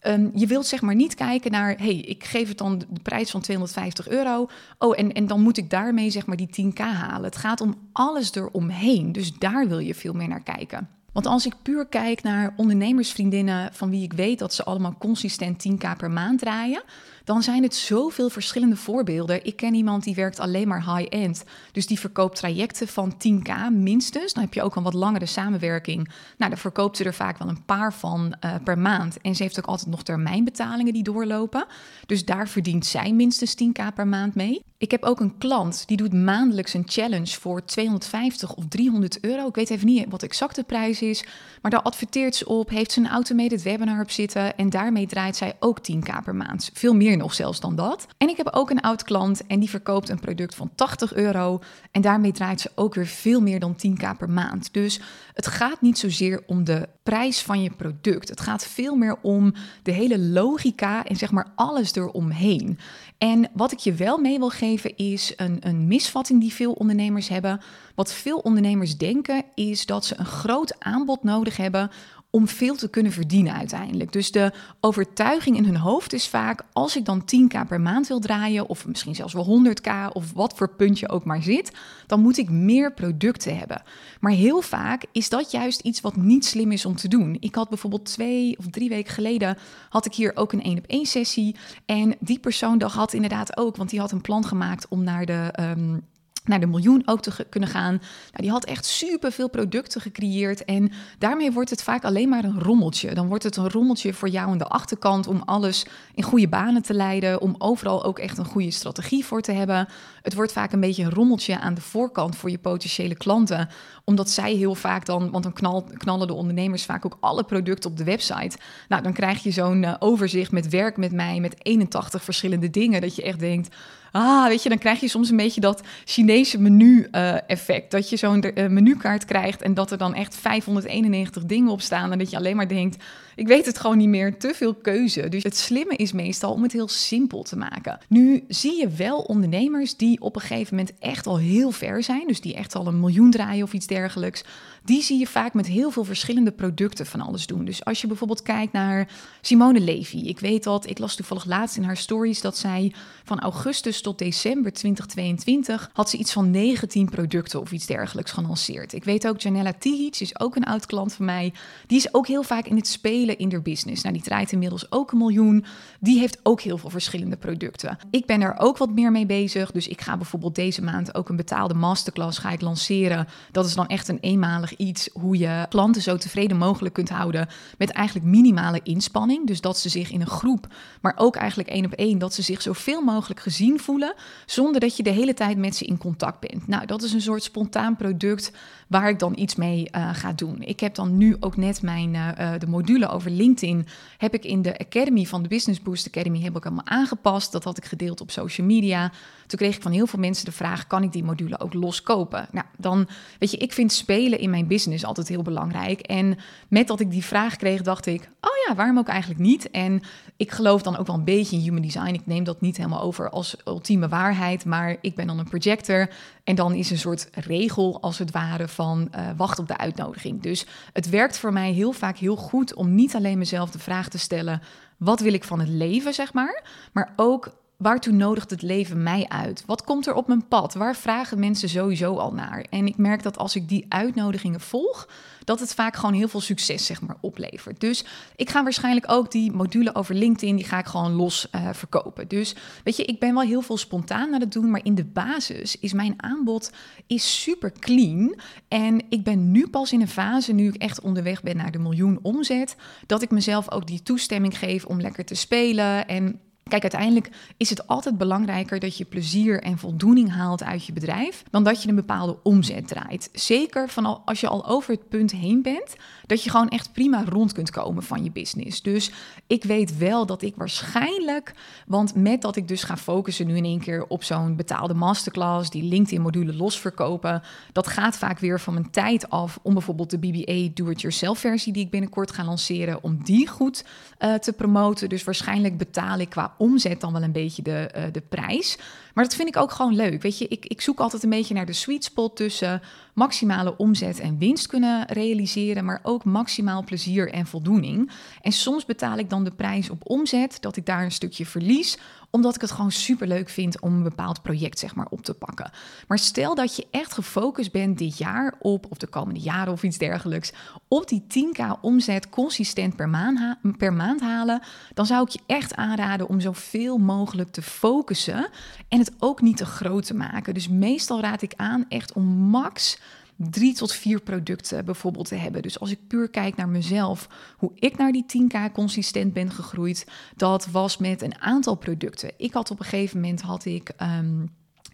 Um, 0.02 0.30
je 0.34 0.46
wilt 0.46 0.66
zeg 0.66 0.82
maar 0.82 0.94
niet 0.94 1.14
kijken 1.14 1.50
naar, 1.50 1.74
hey, 1.78 1.96
ik 1.96 2.24
geef 2.24 2.48
het 2.48 2.58
dan 2.58 2.78
de 2.78 3.00
prijs 3.02 3.30
van 3.30 3.40
250 3.40 4.08
euro. 4.08 4.48
Oh, 4.78 4.98
en, 4.98 5.12
en 5.12 5.26
dan 5.26 5.40
moet 5.40 5.56
ik 5.56 5.70
daarmee 5.70 6.10
zeg 6.10 6.26
maar 6.26 6.36
die 6.36 6.72
10k 6.72 6.78
halen. 6.78 7.24
Het 7.24 7.36
gaat 7.36 7.60
om 7.60 7.74
alles 7.92 8.34
eromheen. 8.34 9.12
Dus 9.12 9.32
daar 9.32 9.68
wil 9.68 9.78
je 9.78 9.94
veel 9.94 10.12
meer 10.12 10.28
naar 10.28 10.42
kijken. 10.42 10.88
Want 11.12 11.26
als 11.26 11.46
ik 11.46 11.62
puur 11.62 11.86
kijk 11.86 12.22
naar 12.22 12.54
ondernemersvriendinnen 12.56 13.72
van 13.72 13.90
wie 13.90 14.02
ik 14.02 14.12
weet 14.12 14.38
dat 14.38 14.54
ze 14.54 14.64
allemaal 14.64 14.96
consistent 14.98 15.68
10k 15.68 15.96
per 15.96 16.10
maand 16.10 16.38
draaien, 16.38 16.82
dan 17.26 17.42
zijn 17.42 17.62
het 17.62 17.74
zoveel 17.74 18.28
verschillende 18.28 18.76
voorbeelden. 18.76 19.44
Ik 19.44 19.56
ken 19.56 19.74
iemand 19.74 20.04
die 20.04 20.14
werkt 20.14 20.40
alleen 20.40 20.68
maar 20.68 20.96
high-end. 20.96 21.44
Dus 21.72 21.86
die 21.86 21.98
verkoopt 21.98 22.36
trajecten 22.36 22.88
van 22.88 23.14
10k 23.14 23.52
minstens. 23.72 24.32
Dan 24.32 24.42
heb 24.42 24.54
je 24.54 24.62
ook 24.62 24.76
een 24.76 24.82
wat 24.82 24.94
langere 24.94 25.26
samenwerking. 25.26 26.08
Nou, 26.38 26.50
daar 26.50 26.60
verkoopt 26.60 26.96
ze 26.96 27.04
er 27.04 27.14
vaak 27.14 27.38
wel 27.38 27.48
een 27.48 27.64
paar 27.64 27.94
van 27.94 28.34
uh, 28.44 28.54
per 28.64 28.78
maand. 28.78 29.20
En 29.20 29.34
ze 29.34 29.42
heeft 29.42 29.58
ook 29.58 29.66
altijd 29.66 29.90
nog 29.90 30.02
termijnbetalingen 30.02 30.92
die 30.92 31.02
doorlopen. 31.02 31.66
Dus 32.06 32.24
daar 32.24 32.48
verdient 32.48 32.86
zij 32.86 33.12
minstens 33.12 33.54
10k 33.64 33.94
per 33.94 34.06
maand 34.06 34.34
mee. 34.34 34.62
Ik 34.78 34.90
heb 34.90 35.02
ook 35.02 35.20
een 35.20 35.38
klant 35.38 35.86
die 35.86 35.96
doet 35.96 36.12
maandelijks 36.12 36.74
een 36.74 36.82
challenge 36.86 37.40
voor 37.40 37.64
250 37.64 38.54
of 38.54 38.64
300 38.68 39.20
euro. 39.20 39.48
Ik 39.48 39.54
weet 39.54 39.70
even 39.70 39.86
niet 39.86 40.06
wat 40.08 40.22
exact 40.22 40.54
de 40.54 40.62
prijs 40.62 41.02
is. 41.02 41.24
Maar 41.62 41.70
daar 41.70 41.82
adverteert 41.82 42.34
ze 42.34 42.48
op, 42.48 42.68
heeft 42.68 42.92
ze 42.92 43.00
een 43.00 43.08
automated 43.08 43.62
webinar 43.62 44.00
op 44.00 44.10
zitten. 44.10 44.56
En 44.56 44.70
daarmee 44.70 45.06
draait 45.06 45.36
zij 45.36 45.56
ook 45.60 45.78
10k 45.92 46.24
per 46.24 46.34
maand. 46.34 46.70
Veel 46.72 46.94
meer 46.94 47.16
nog 47.16 47.34
zelfs 47.34 47.60
dan 47.60 47.76
dat. 47.76 48.06
En 48.18 48.28
ik 48.28 48.36
heb 48.36 48.48
ook 48.52 48.70
een 48.70 48.80
oud 48.80 49.02
klant 49.02 49.46
en 49.46 49.60
die 49.60 49.70
verkoopt 49.70 50.08
een 50.08 50.20
product 50.20 50.54
van 50.54 50.70
80 50.74 51.14
euro. 51.14 51.60
En 51.90 52.00
daarmee 52.00 52.32
draait 52.32 52.60
ze 52.60 52.70
ook 52.74 52.94
weer 52.94 53.06
veel 53.06 53.40
meer 53.40 53.60
dan 53.60 53.76
10k 53.86 54.16
per 54.18 54.30
maand. 54.30 54.72
Dus 54.72 55.00
het 55.36 55.46
gaat 55.46 55.80
niet 55.80 55.98
zozeer 55.98 56.42
om 56.46 56.64
de 56.64 56.88
prijs 57.02 57.42
van 57.42 57.62
je 57.62 57.70
product. 57.70 58.28
Het 58.28 58.40
gaat 58.40 58.66
veel 58.66 58.94
meer 58.94 59.18
om 59.22 59.54
de 59.82 59.90
hele 59.90 60.18
logica 60.18 61.04
en 61.04 61.16
zeg 61.16 61.30
maar 61.30 61.52
alles 61.54 61.94
eromheen. 61.94 62.78
En 63.18 63.50
wat 63.52 63.72
ik 63.72 63.78
je 63.78 63.94
wel 63.94 64.18
mee 64.18 64.38
wil 64.38 64.48
geven 64.48 64.96
is 64.96 65.32
een, 65.36 65.56
een 65.60 65.86
misvatting 65.86 66.40
die 66.40 66.52
veel 66.52 66.72
ondernemers 66.72 67.28
hebben. 67.28 67.60
Wat 67.94 68.12
veel 68.12 68.38
ondernemers 68.38 68.96
denken 68.96 69.44
is 69.54 69.86
dat 69.86 70.04
ze 70.04 70.18
een 70.18 70.26
groot 70.26 70.76
aanbod 70.78 71.22
nodig 71.22 71.56
hebben 71.56 71.90
om 72.36 72.48
veel 72.48 72.76
te 72.76 72.88
kunnen 72.88 73.12
verdienen 73.12 73.54
uiteindelijk. 73.54 74.12
Dus 74.12 74.30
de 74.30 74.52
overtuiging 74.80 75.56
in 75.56 75.64
hun 75.64 75.76
hoofd 75.76 76.12
is 76.12 76.28
vaak: 76.28 76.62
als 76.72 76.96
ik 76.96 77.04
dan 77.04 77.22
10k 77.22 77.68
per 77.68 77.80
maand 77.80 78.08
wil 78.08 78.20
draaien, 78.20 78.68
of 78.68 78.86
misschien 78.86 79.14
zelfs 79.14 79.32
wel 79.32 79.62
100k, 79.64 80.12
of 80.12 80.32
wat 80.32 80.56
voor 80.56 80.68
puntje 80.68 81.08
ook 81.08 81.24
maar 81.24 81.42
zit, 81.42 81.72
dan 82.06 82.20
moet 82.20 82.38
ik 82.38 82.50
meer 82.50 82.92
producten 82.92 83.58
hebben. 83.58 83.82
Maar 84.20 84.32
heel 84.32 84.60
vaak 84.60 85.04
is 85.12 85.28
dat 85.28 85.50
juist 85.50 85.80
iets 85.80 86.00
wat 86.00 86.16
niet 86.16 86.44
slim 86.44 86.72
is 86.72 86.86
om 86.86 86.96
te 86.96 87.08
doen. 87.08 87.36
Ik 87.40 87.54
had 87.54 87.68
bijvoorbeeld 87.68 88.04
twee 88.04 88.58
of 88.58 88.66
drie 88.70 88.88
weken 88.88 89.14
geleden 89.14 89.58
had 89.88 90.06
ik 90.06 90.14
hier 90.14 90.32
ook 90.34 90.52
een 90.52 90.62
één 90.62 90.78
op 90.78 90.86
één 90.86 91.06
sessie. 91.06 91.56
En 91.86 92.14
die 92.20 92.38
persoon 92.38 92.82
had 92.82 93.12
inderdaad 93.12 93.56
ook, 93.56 93.76
want 93.76 93.90
die 93.90 94.00
had 94.00 94.12
een 94.12 94.20
plan 94.20 94.44
gemaakt 94.44 94.88
om 94.88 95.04
naar 95.04 95.26
de. 95.26 95.54
Um, 95.60 96.02
naar 96.48 96.60
de 96.60 96.66
miljoen 96.66 97.02
ook 97.04 97.20
te 97.20 97.46
kunnen 97.48 97.68
gaan. 97.68 97.92
Nou, 97.92 98.42
die 98.42 98.50
had 98.50 98.64
echt 98.64 98.84
super 98.84 99.32
veel 99.32 99.50
producten 99.50 100.00
gecreëerd. 100.00 100.64
En 100.64 100.92
daarmee 101.18 101.52
wordt 101.52 101.70
het 101.70 101.82
vaak 101.82 102.04
alleen 102.04 102.28
maar 102.28 102.44
een 102.44 102.62
rommeltje. 102.62 103.14
Dan 103.14 103.28
wordt 103.28 103.44
het 103.44 103.56
een 103.56 103.70
rommeltje 103.70 104.14
voor 104.14 104.28
jou 104.28 104.50
aan 104.50 104.58
de 104.58 104.64
achterkant 104.64 105.26
om 105.26 105.42
alles 105.44 105.86
in 106.14 106.22
goede 106.22 106.48
banen 106.48 106.82
te 106.82 106.94
leiden. 106.94 107.40
Om 107.40 107.54
overal 107.58 108.04
ook 108.04 108.18
echt 108.18 108.38
een 108.38 108.44
goede 108.44 108.70
strategie 108.70 109.24
voor 109.24 109.40
te 109.40 109.52
hebben. 109.52 109.88
Het 110.22 110.34
wordt 110.34 110.52
vaak 110.52 110.72
een 110.72 110.80
beetje 110.80 111.02
een 111.02 111.10
rommeltje 111.10 111.58
aan 111.58 111.74
de 111.74 111.80
voorkant 111.80 112.36
voor 112.36 112.50
je 112.50 112.58
potentiële 112.58 113.16
klanten. 113.16 113.68
Omdat 114.04 114.30
zij 114.30 114.54
heel 114.54 114.74
vaak 114.74 115.06
dan, 115.06 115.30
want 115.30 115.44
dan 115.44 115.82
knallen 115.96 116.26
de 116.26 116.34
ondernemers 116.34 116.84
vaak 116.84 117.04
ook 117.06 117.16
alle 117.20 117.44
producten 117.44 117.90
op 117.90 117.96
de 117.96 118.04
website. 118.04 118.58
Nou, 118.88 119.02
dan 119.02 119.12
krijg 119.12 119.42
je 119.42 119.50
zo'n 119.50 119.82
uh, 119.82 119.94
overzicht 119.98 120.52
met 120.52 120.68
werk 120.68 120.96
met 120.96 121.12
mij, 121.12 121.40
met 121.40 121.64
81 121.64 122.24
verschillende 122.24 122.70
dingen. 122.70 123.00
Dat 123.00 123.16
je 123.16 123.22
echt 123.22 123.38
denkt 123.38 123.74
ah, 124.16 124.46
weet 124.46 124.62
je, 124.62 124.68
dan 124.68 124.78
krijg 124.78 125.00
je 125.00 125.08
soms 125.08 125.30
een 125.30 125.36
beetje 125.36 125.60
dat 125.60 125.82
Chinese 126.04 126.58
menu-effect. 126.58 127.90
dat 127.90 128.08
je 128.08 128.16
zo'n 128.16 128.44
uh, 128.54 128.66
menukaart 128.66 129.24
krijgt 129.24 129.62
en 129.62 129.74
dat 129.74 129.90
er 129.90 129.98
dan 129.98 130.14
echt 130.14 130.34
591 130.34 131.44
dingen 131.44 131.70
op 131.70 131.80
staan. 131.80 132.12
En 132.12 132.18
dat 132.18 132.30
je 132.30 132.36
alleen 132.36 132.56
maar 132.56 132.68
denkt, 132.68 133.04
ik 133.34 133.46
weet 133.46 133.66
het 133.66 133.78
gewoon 133.78 133.96
niet 133.96 134.08
meer, 134.08 134.38
te 134.38 134.52
veel 134.54 134.74
keuze. 134.74 135.28
Dus 135.28 135.42
het 135.42 135.56
slimme 135.56 135.96
is 135.96 136.12
meestal 136.12 136.52
om 136.52 136.62
het 136.62 136.72
heel 136.72 136.88
simpel 136.88 137.42
te 137.42 137.56
maken. 137.56 137.98
Nu 138.08 138.44
zie 138.48 138.80
je 138.80 138.88
wel 138.88 139.18
ondernemers 139.18 139.96
die 139.96 140.20
op 140.20 140.34
een 140.34 140.40
gegeven 140.40 140.76
moment 140.76 140.94
echt 140.98 141.26
al 141.26 141.38
heel 141.38 141.70
ver 141.70 142.02
zijn. 142.02 142.26
Dus 142.26 142.40
die 142.40 142.54
echt 142.54 142.74
al 142.74 142.86
een 142.86 143.00
miljoen 143.00 143.30
draaien 143.30 143.64
of 143.64 143.72
iets 143.72 143.86
dergelijks 143.86 144.44
die 144.86 145.02
zie 145.02 145.18
je 145.18 145.26
vaak 145.26 145.54
met 145.54 145.66
heel 145.66 145.90
veel 145.90 146.04
verschillende 146.04 146.52
producten 146.52 147.06
van 147.06 147.20
alles 147.20 147.46
doen. 147.46 147.64
Dus 147.64 147.84
als 147.84 148.00
je 148.00 148.06
bijvoorbeeld 148.06 148.42
kijkt 148.42 148.72
naar 148.72 149.08
Simone 149.40 149.80
Levy. 149.80 150.18
Ik 150.18 150.40
weet 150.40 150.64
dat, 150.64 150.88
ik 150.88 150.98
las 150.98 151.14
toevallig 151.14 151.44
laatst 151.44 151.76
in 151.76 151.82
haar 151.82 151.96
stories 151.96 152.40
dat 152.40 152.56
zij 152.56 152.92
van 153.24 153.40
augustus 153.40 154.00
tot 154.00 154.18
december 154.18 154.72
2022 154.72 155.90
had 155.92 156.10
ze 156.10 156.16
iets 156.16 156.32
van 156.32 156.50
19 156.50 157.08
producten 157.08 157.60
of 157.60 157.72
iets 157.72 157.86
dergelijks 157.86 158.30
gelanceerd. 158.30 158.92
Ik 158.92 159.04
weet 159.04 159.28
ook 159.28 159.40
Janella 159.40 159.72
Tihic 159.78 160.20
is 160.20 160.40
ook 160.40 160.56
een 160.56 160.64
oud 160.64 160.86
klant 160.86 161.12
van 161.12 161.24
mij. 161.24 161.52
Die 161.86 161.98
is 161.98 162.14
ook 162.14 162.26
heel 162.26 162.42
vaak 162.42 162.66
in 162.66 162.76
het 162.76 162.86
spelen 162.86 163.38
in 163.38 163.52
haar 163.52 163.62
business. 163.62 164.02
Nou, 164.02 164.14
die 164.14 164.24
draait 164.24 164.52
inmiddels 164.52 164.92
ook 164.92 165.12
een 165.12 165.18
miljoen. 165.18 165.64
Die 166.00 166.18
heeft 166.18 166.38
ook 166.42 166.60
heel 166.60 166.78
veel 166.78 166.90
verschillende 166.90 167.36
producten. 167.36 167.98
Ik 168.10 168.26
ben 168.26 168.40
er 168.40 168.58
ook 168.58 168.76
wat 168.76 168.90
meer 168.90 169.12
mee 169.12 169.26
bezig. 169.26 169.70
Dus 169.70 169.88
ik 169.88 170.00
ga 170.00 170.16
bijvoorbeeld 170.16 170.54
deze 170.54 170.82
maand 170.82 171.14
ook 171.14 171.28
een 171.28 171.36
betaalde 171.36 171.74
masterclass 171.74 172.38
ga 172.38 172.50
ik 172.50 172.60
lanceren. 172.60 173.28
Dat 173.52 173.66
is 173.66 173.74
dan 173.74 173.86
echt 173.86 174.08
een 174.08 174.20
eenmalig 174.20 174.75
iets 174.76 175.08
hoe 175.12 175.38
je 175.38 175.66
klanten 175.68 176.02
zo 176.02 176.16
tevreden 176.16 176.56
mogelijk 176.56 176.94
kunt 176.94 177.08
houden 177.08 177.48
met 177.78 177.90
eigenlijk 177.90 178.26
minimale 178.26 178.80
inspanning. 178.82 179.46
Dus 179.46 179.60
dat 179.60 179.78
ze 179.78 179.88
zich 179.88 180.10
in 180.10 180.20
een 180.20 180.26
groep, 180.26 180.66
maar 181.00 181.14
ook 181.16 181.36
eigenlijk 181.36 181.68
één 181.68 181.84
op 181.84 181.92
één, 181.92 182.18
dat 182.18 182.34
ze 182.34 182.42
zich 182.42 182.62
zoveel 182.62 183.02
mogelijk 183.02 183.40
gezien 183.40 183.80
voelen, 183.80 184.14
zonder 184.46 184.80
dat 184.80 184.96
je 184.96 185.02
de 185.02 185.10
hele 185.10 185.34
tijd 185.34 185.56
met 185.56 185.76
ze 185.76 185.84
in 185.84 185.98
contact 185.98 186.40
bent. 186.40 186.66
Nou, 186.66 186.86
dat 186.86 187.02
is 187.02 187.12
een 187.12 187.20
soort 187.20 187.42
spontaan 187.42 187.96
product 187.96 188.52
waar 188.86 189.08
ik 189.08 189.18
dan 189.18 189.38
iets 189.38 189.54
mee 189.54 189.88
uh, 189.96 190.14
ga 190.14 190.32
doen. 190.32 190.62
Ik 190.62 190.80
heb 190.80 190.94
dan 190.94 191.16
nu 191.16 191.36
ook 191.40 191.56
net 191.56 191.82
mijn 191.82 192.14
uh, 192.14 192.52
de 192.58 192.66
module 192.66 193.08
over 193.08 193.30
LinkedIn 193.30 193.86
heb 194.18 194.34
ik 194.34 194.44
in 194.44 194.62
de 194.62 194.78
Academy 194.78 195.24
van 195.24 195.42
de 195.42 195.48
Business 195.48 195.82
Boost 195.82 196.06
Academy 196.06 196.40
heb 196.40 196.56
ik 196.56 196.64
allemaal 196.64 196.86
aangepast. 196.86 197.52
Dat 197.52 197.64
had 197.64 197.76
ik 197.76 197.84
gedeeld 197.84 198.20
op 198.20 198.30
social 198.30 198.66
media. 198.66 199.12
Toen 199.46 199.58
kreeg 199.58 199.76
ik 199.76 199.82
van 199.82 199.92
heel 199.92 200.06
veel 200.06 200.18
mensen 200.18 200.44
de 200.44 200.52
vraag: 200.52 200.86
kan 200.86 201.02
ik 201.02 201.12
die 201.12 201.24
module 201.24 201.60
ook 201.60 201.74
loskopen? 201.74 202.48
Nou, 202.52 202.66
dan 202.76 203.08
weet 203.38 203.50
je, 203.50 203.56
ik 203.56 203.72
vind 203.72 203.92
spelen 203.92 204.38
in 204.38 204.50
mijn 204.50 204.66
business 204.66 205.04
altijd 205.04 205.28
heel 205.28 205.42
belangrijk. 205.42 206.00
En 206.00 206.38
met 206.68 206.86
dat 206.86 207.00
ik 207.00 207.10
die 207.10 207.24
vraag 207.24 207.56
kreeg, 207.56 207.82
dacht 207.82 208.06
ik: 208.06 208.30
oh 208.40 208.50
ja, 208.66 208.74
waarom 208.74 208.98
ook 208.98 209.08
eigenlijk 209.08 209.40
niet? 209.40 209.70
En 209.70 210.02
ik 210.36 210.50
geloof 210.50 210.82
dan 210.82 210.96
ook 210.96 211.06
wel 211.06 211.16
een 211.16 211.24
beetje 211.24 211.56
in 211.56 211.62
human 211.62 211.82
design. 211.82 212.14
Ik 212.14 212.26
neem 212.26 212.44
dat 212.44 212.60
niet 212.60 212.76
helemaal 212.76 213.02
over 213.02 213.30
als 213.30 213.56
ultieme 213.64 214.08
waarheid, 214.08 214.64
maar 214.64 214.96
ik 215.00 215.14
ben 215.14 215.26
dan 215.26 215.38
een 215.38 215.48
projector. 215.48 216.10
En 216.44 216.54
dan 216.54 216.74
is 216.74 216.90
een 216.90 216.98
soort 216.98 217.28
regel, 217.32 218.00
als 218.00 218.18
het 218.18 218.30
ware, 218.30 218.68
van 218.68 219.08
uh, 219.14 219.28
wacht 219.36 219.58
op 219.58 219.68
de 219.68 219.76
uitnodiging. 219.76 220.42
Dus 220.42 220.66
het 220.92 221.08
werkt 221.08 221.38
voor 221.38 221.52
mij 221.52 221.72
heel 221.72 221.92
vaak 221.92 222.16
heel 222.16 222.36
goed 222.36 222.74
om 222.74 222.94
niet 222.94 223.14
alleen 223.14 223.38
mezelf 223.38 223.70
de 223.70 223.78
vraag 223.78 224.08
te 224.08 224.18
stellen: 224.18 224.62
wat 224.96 225.20
wil 225.20 225.32
ik 225.32 225.44
van 225.44 225.60
het 225.60 225.68
leven, 225.68 226.14
zeg 226.14 226.32
maar, 226.32 226.62
maar 226.92 227.12
ook 227.16 227.64
waartoe 227.76 228.12
nodigt 228.12 228.50
het 228.50 228.62
leven 228.62 229.02
mij 229.02 229.24
uit? 229.28 229.62
Wat 229.66 229.84
komt 229.84 230.06
er 230.06 230.14
op 230.14 230.26
mijn 230.26 230.48
pad? 230.48 230.74
Waar 230.74 230.96
vragen 230.96 231.38
mensen 231.38 231.68
sowieso 231.68 232.16
al 232.16 232.32
naar? 232.32 232.66
En 232.70 232.86
ik 232.86 232.96
merk 232.96 233.22
dat 233.22 233.38
als 233.38 233.56
ik 233.56 233.68
die 233.68 233.86
uitnodigingen 233.88 234.60
volg, 234.60 235.08
dat 235.44 235.60
het 235.60 235.74
vaak 235.74 235.96
gewoon 235.96 236.14
heel 236.14 236.28
veel 236.28 236.40
succes 236.40 236.86
zeg 236.86 237.00
maar, 237.00 237.16
oplevert. 237.20 237.80
Dus 237.80 238.04
ik 238.36 238.50
ga 238.50 238.62
waarschijnlijk 238.62 239.12
ook 239.12 239.30
die 239.30 239.52
module 239.52 239.94
over 239.94 240.14
LinkedIn, 240.14 240.56
die 240.56 240.64
ga 240.64 240.78
ik 240.78 240.86
gewoon 240.86 241.12
los 241.12 241.48
uh, 241.54 241.68
verkopen. 241.72 242.28
Dus 242.28 242.54
weet 242.84 242.96
je, 242.96 243.04
ik 243.04 243.20
ben 243.20 243.34
wel 243.34 243.42
heel 243.42 243.62
veel 243.62 243.76
spontaan 243.76 244.34
aan 244.34 244.40
het 244.40 244.52
doen, 244.52 244.70
maar 244.70 244.84
in 244.84 244.94
de 244.94 245.04
basis 245.04 245.78
is 245.78 245.92
mijn 245.92 246.22
aanbod 246.22 246.72
is 247.06 247.42
super 247.42 247.72
clean. 247.72 248.38
En 248.68 249.02
ik 249.08 249.24
ben 249.24 249.50
nu 249.50 249.68
pas 249.68 249.92
in 249.92 250.00
een 250.00 250.08
fase, 250.08 250.52
nu 250.52 250.68
ik 250.68 250.74
echt 250.74 251.00
onderweg 251.00 251.42
ben 251.42 251.56
naar 251.56 251.72
de 251.72 251.78
miljoen 251.78 252.18
omzet, 252.22 252.76
dat 253.06 253.22
ik 253.22 253.30
mezelf 253.30 253.70
ook 253.70 253.86
die 253.86 254.02
toestemming 254.02 254.58
geef 254.58 254.84
om 254.84 255.00
lekker 255.00 255.24
te 255.24 255.34
spelen 255.34 256.06
en 256.06 256.40
Kijk, 256.70 256.82
uiteindelijk 256.82 257.30
is 257.56 257.70
het 257.70 257.86
altijd 257.86 258.18
belangrijker 258.18 258.80
dat 258.80 258.96
je 258.96 259.04
plezier 259.04 259.62
en 259.62 259.78
voldoening 259.78 260.32
haalt 260.32 260.62
uit 260.62 260.86
je 260.86 260.92
bedrijf, 260.92 261.42
dan 261.50 261.64
dat 261.64 261.82
je 261.82 261.88
een 261.88 261.94
bepaalde 261.94 262.38
omzet 262.42 262.88
draait. 262.88 263.28
Zeker 263.32 263.88
van 263.88 264.24
als 264.24 264.40
je 264.40 264.48
al 264.48 264.66
over 264.66 264.92
het 264.92 265.08
punt 265.08 265.30
heen 265.30 265.62
bent, 265.62 265.96
dat 266.26 266.42
je 266.42 266.50
gewoon 266.50 266.68
echt 266.68 266.92
prima 266.92 267.24
rond 267.24 267.52
kunt 267.52 267.70
komen 267.70 268.02
van 268.02 268.24
je 268.24 268.30
business. 268.30 268.82
Dus 268.82 269.10
ik 269.46 269.64
weet 269.64 269.98
wel 269.98 270.26
dat 270.26 270.42
ik 270.42 270.56
waarschijnlijk, 270.56 271.54
want 271.86 272.14
met 272.14 272.42
dat 272.42 272.56
ik 272.56 272.68
dus 272.68 272.82
ga 272.82 272.96
focussen 272.96 273.46
nu 273.46 273.56
in 273.56 273.64
één 273.64 273.80
keer 273.80 274.06
op 274.06 274.24
zo'n 274.24 274.56
betaalde 274.56 274.94
masterclass, 274.94 275.70
die 275.70 275.82
LinkedIn-module 275.82 276.54
losverkopen, 276.54 277.42
dat 277.72 277.86
gaat 277.86 278.16
vaak 278.16 278.38
weer 278.38 278.60
van 278.60 278.74
mijn 278.74 278.90
tijd 278.90 279.30
af 279.30 279.58
om 279.62 279.72
bijvoorbeeld 279.72 280.10
de 280.10 280.18
BBA 280.18 280.68
Do-It-Yourself 280.74 281.38
versie 281.38 281.72
die 281.72 281.84
ik 281.84 281.90
binnenkort 281.90 282.32
ga 282.32 282.44
lanceren, 282.44 283.02
om 283.02 283.24
die 283.24 283.48
goed 283.48 283.84
uh, 284.18 284.34
te 284.34 284.52
promoten. 284.52 285.08
Dus 285.08 285.24
waarschijnlijk 285.24 285.78
betaal 285.78 286.18
ik 286.18 286.28
qua 286.28 286.54
omzet 286.58 287.00
dan 287.00 287.12
wel 287.12 287.22
een 287.22 287.32
beetje 287.32 287.62
de, 287.62 287.90
uh, 287.96 288.02
de 288.12 288.20
prijs. 288.20 288.78
Maar 289.16 289.24
dat 289.24 289.34
vind 289.34 289.48
ik 289.48 289.56
ook 289.56 289.72
gewoon 289.72 289.94
leuk. 289.94 290.22
Weet 290.22 290.38
je, 290.38 290.48
ik, 290.48 290.66
ik 290.66 290.80
zoek 290.80 291.00
altijd 291.00 291.22
een 291.22 291.30
beetje 291.30 291.54
naar 291.54 291.66
de 291.66 291.72
sweet 291.72 292.04
spot 292.04 292.36
tussen 292.36 292.82
maximale 293.14 293.76
omzet 293.76 294.20
en 294.20 294.38
winst 294.38 294.66
kunnen 294.66 295.06
realiseren, 295.06 295.84
maar 295.84 296.00
ook 296.02 296.24
maximaal 296.24 296.84
plezier 296.84 297.32
en 297.32 297.46
voldoening. 297.46 298.10
En 298.42 298.52
soms 298.52 298.84
betaal 298.84 299.18
ik 299.18 299.30
dan 299.30 299.44
de 299.44 299.50
prijs 299.50 299.90
op 299.90 300.10
omzet, 300.10 300.56
dat 300.60 300.76
ik 300.76 300.86
daar 300.86 301.04
een 301.04 301.12
stukje 301.12 301.46
verlies, 301.46 301.98
omdat 302.30 302.54
ik 302.54 302.60
het 302.60 302.70
gewoon 302.70 302.90
super 302.90 303.26
leuk 303.26 303.48
vind 303.48 303.80
om 303.80 303.94
een 303.94 304.02
bepaald 304.02 304.42
project 304.42 304.78
zeg 304.78 304.94
maar 304.94 305.06
op 305.10 305.22
te 305.22 305.34
pakken. 305.34 305.70
Maar 306.08 306.18
stel 306.18 306.54
dat 306.54 306.76
je 306.76 306.86
echt 306.90 307.12
gefocust 307.12 307.72
bent 307.72 307.98
dit 307.98 308.18
jaar 308.18 308.54
op, 308.58 308.86
of 308.90 308.98
de 308.98 309.06
komende 309.06 309.40
jaren 309.40 309.72
of 309.72 309.82
iets 309.82 309.98
dergelijks, 309.98 310.52
op 310.88 311.08
die 311.08 311.22
10k 311.28 311.80
omzet 311.80 312.28
consistent 312.28 312.96
per 312.96 313.08
maand, 313.08 313.56
per 313.78 313.92
maand 313.92 314.20
halen, 314.20 314.62
dan 314.94 315.06
zou 315.06 315.22
ik 315.22 315.28
je 315.28 315.40
echt 315.46 315.74
aanraden 315.74 316.28
om 316.28 316.40
zoveel 316.40 316.98
mogelijk 316.98 317.50
te 317.50 317.62
focussen 317.62 318.48
en 318.88 318.98
het 318.98 319.05
ook 319.18 319.40
niet 319.40 319.56
te 319.56 319.66
groot 319.66 320.06
te 320.06 320.14
maken. 320.14 320.54
Dus 320.54 320.68
meestal 320.68 321.20
raad 321.20 321.42
ik 321.42 321.52
aan 321.56 321.84
echt 321.88 322.12
om 322.12 322.24
max 322.24 322.98
drie 323.36 323.74
tot 323.74 323.92
vier 323.92 324.20
producten 324.20 324.84
bijvoorbeeld 324.84 325.28
te 325.28 325.34
hebben. 325.34 325.62
Dus 325.62 325.80
als 325.80 325.90
ik 325.90 326.06
puur 326.06 326.28
kijk 326.28 326.56
naar 326.56 326.68
mezelf, 326.68 327.28
hoe 327.56 327.72
ik 327.74 327.96
naar 327.96 328.12
die 328.12 328.24
10k 328.28 328.72
consistent 328.72 329.32
ben 329.32 329.50
gegroeid, 329.50 330.06
dat 330.36 330.66
was 330.66 330.96
met 330.96 331.22
een 331.22 331.40
aantal 331.40 331.74
producten. 331.74 332.30
Ik 332.36 332.52
had 332.52 332.70
op 332.70 332.78
een 332.78 332.84
gegeven 332.84 333.20
moment 333.20 333.40
had 333.40 333.64
ik. 333.64 333.88
Ehm, 333.96 334.42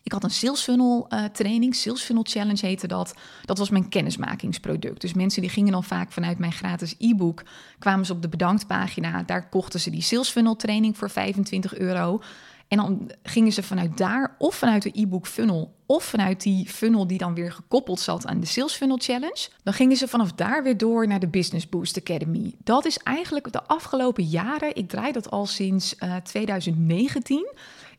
ik 0.02 0.12
had 0.12 0.24
een 0.24 0.30
sales 0.30 0.62
funnel 0.62 1.06
uh, 1.08 1.24
training, 1.24 1.74
sales 1.74 2.02
funnel 2.02 2.24
challenge 2.26 2.66
heette 2.66 2.86
dat. 2.86 3.14
Dat 3.44 3.58
was 3.58 3.70
mijn 3.70 3.88
kennismakingsproduct. 3.88 5.00
Dus 5.00 5.12
mensen 5.12 5.40
die 5.40 5.50
gingen 5.50 5.72
dan 5.72 5.84
vaak 5.84 6.12
vanuit 6.12 6.38
mijn 6.38 6.52
gratis 6.52 6.94
e-book, 6.98 7.42
kwamen 7.78 8.06
ze 8.06 8.12
op 8.12 8.22
de 8.22 8.28
bedanktpagina. 8.28 9.22
Daar 9.22 9.48
kochten 9.48 9.80
ze 9.80 9.90
die 9.90 10.02
sales 10.02 10.28
funnel 10.28 10.56
training 10.56 10.96
voor 10.96 11.10
25 11.10 11.78
euro. 11.78 12.20
En 12.72 12.78
dan 12.78 13.10
gingen 13.22 13.52
ze 13.52 13.62
vanuit 13.62 13.98
daar 13.98 14.34
of 14.38 14.54
vanuit 14.54 14.82
de 14.82 14.90
e-book 14.94 15.26
funnel 15.26 15.74
of 15.86 16.04
vanuit 16.04 16.42
die 16.42 16.68
funnel 16.68 17.06
die 17.06 17.18
dan 17.18 17.34
weer 17.34 17.52
gekoppeld 17.52 18.00
zat 18.00 18.26
aan 18.26 18.40
de 18.40 18.46
Sales 18.46 18.74
Funnel 18.74 18.98
Challenge. 19.00 19.48
Dan 19.62 19.72
gingen 19.72 19.96
ze 19.96 20.08
vanaf 20.08 20.32
daar 20.32 20.62
weer 20.62 20.76
door 20.76 21.06
naar 21.06 21.20
de 21.20 21.28
Business 21.28 21.68
Boost 21.68 21.98
Academy. 21.98 22.54
Dat 22.64 22.84
is 22.84 22.98
eigenlijk 22.98 23.52
de 23.52 23.62
afgelopen 23.62 24.24
jaren, 24.24 24.76
ik 24.76 24.88
draai 24.88 25.12
dat 25.12 25.30
al 25.30 25.46
sinds 25.46 25.94
uh, 25.98 26.16
eh, 26.16 26.22
2019 26.22 27.52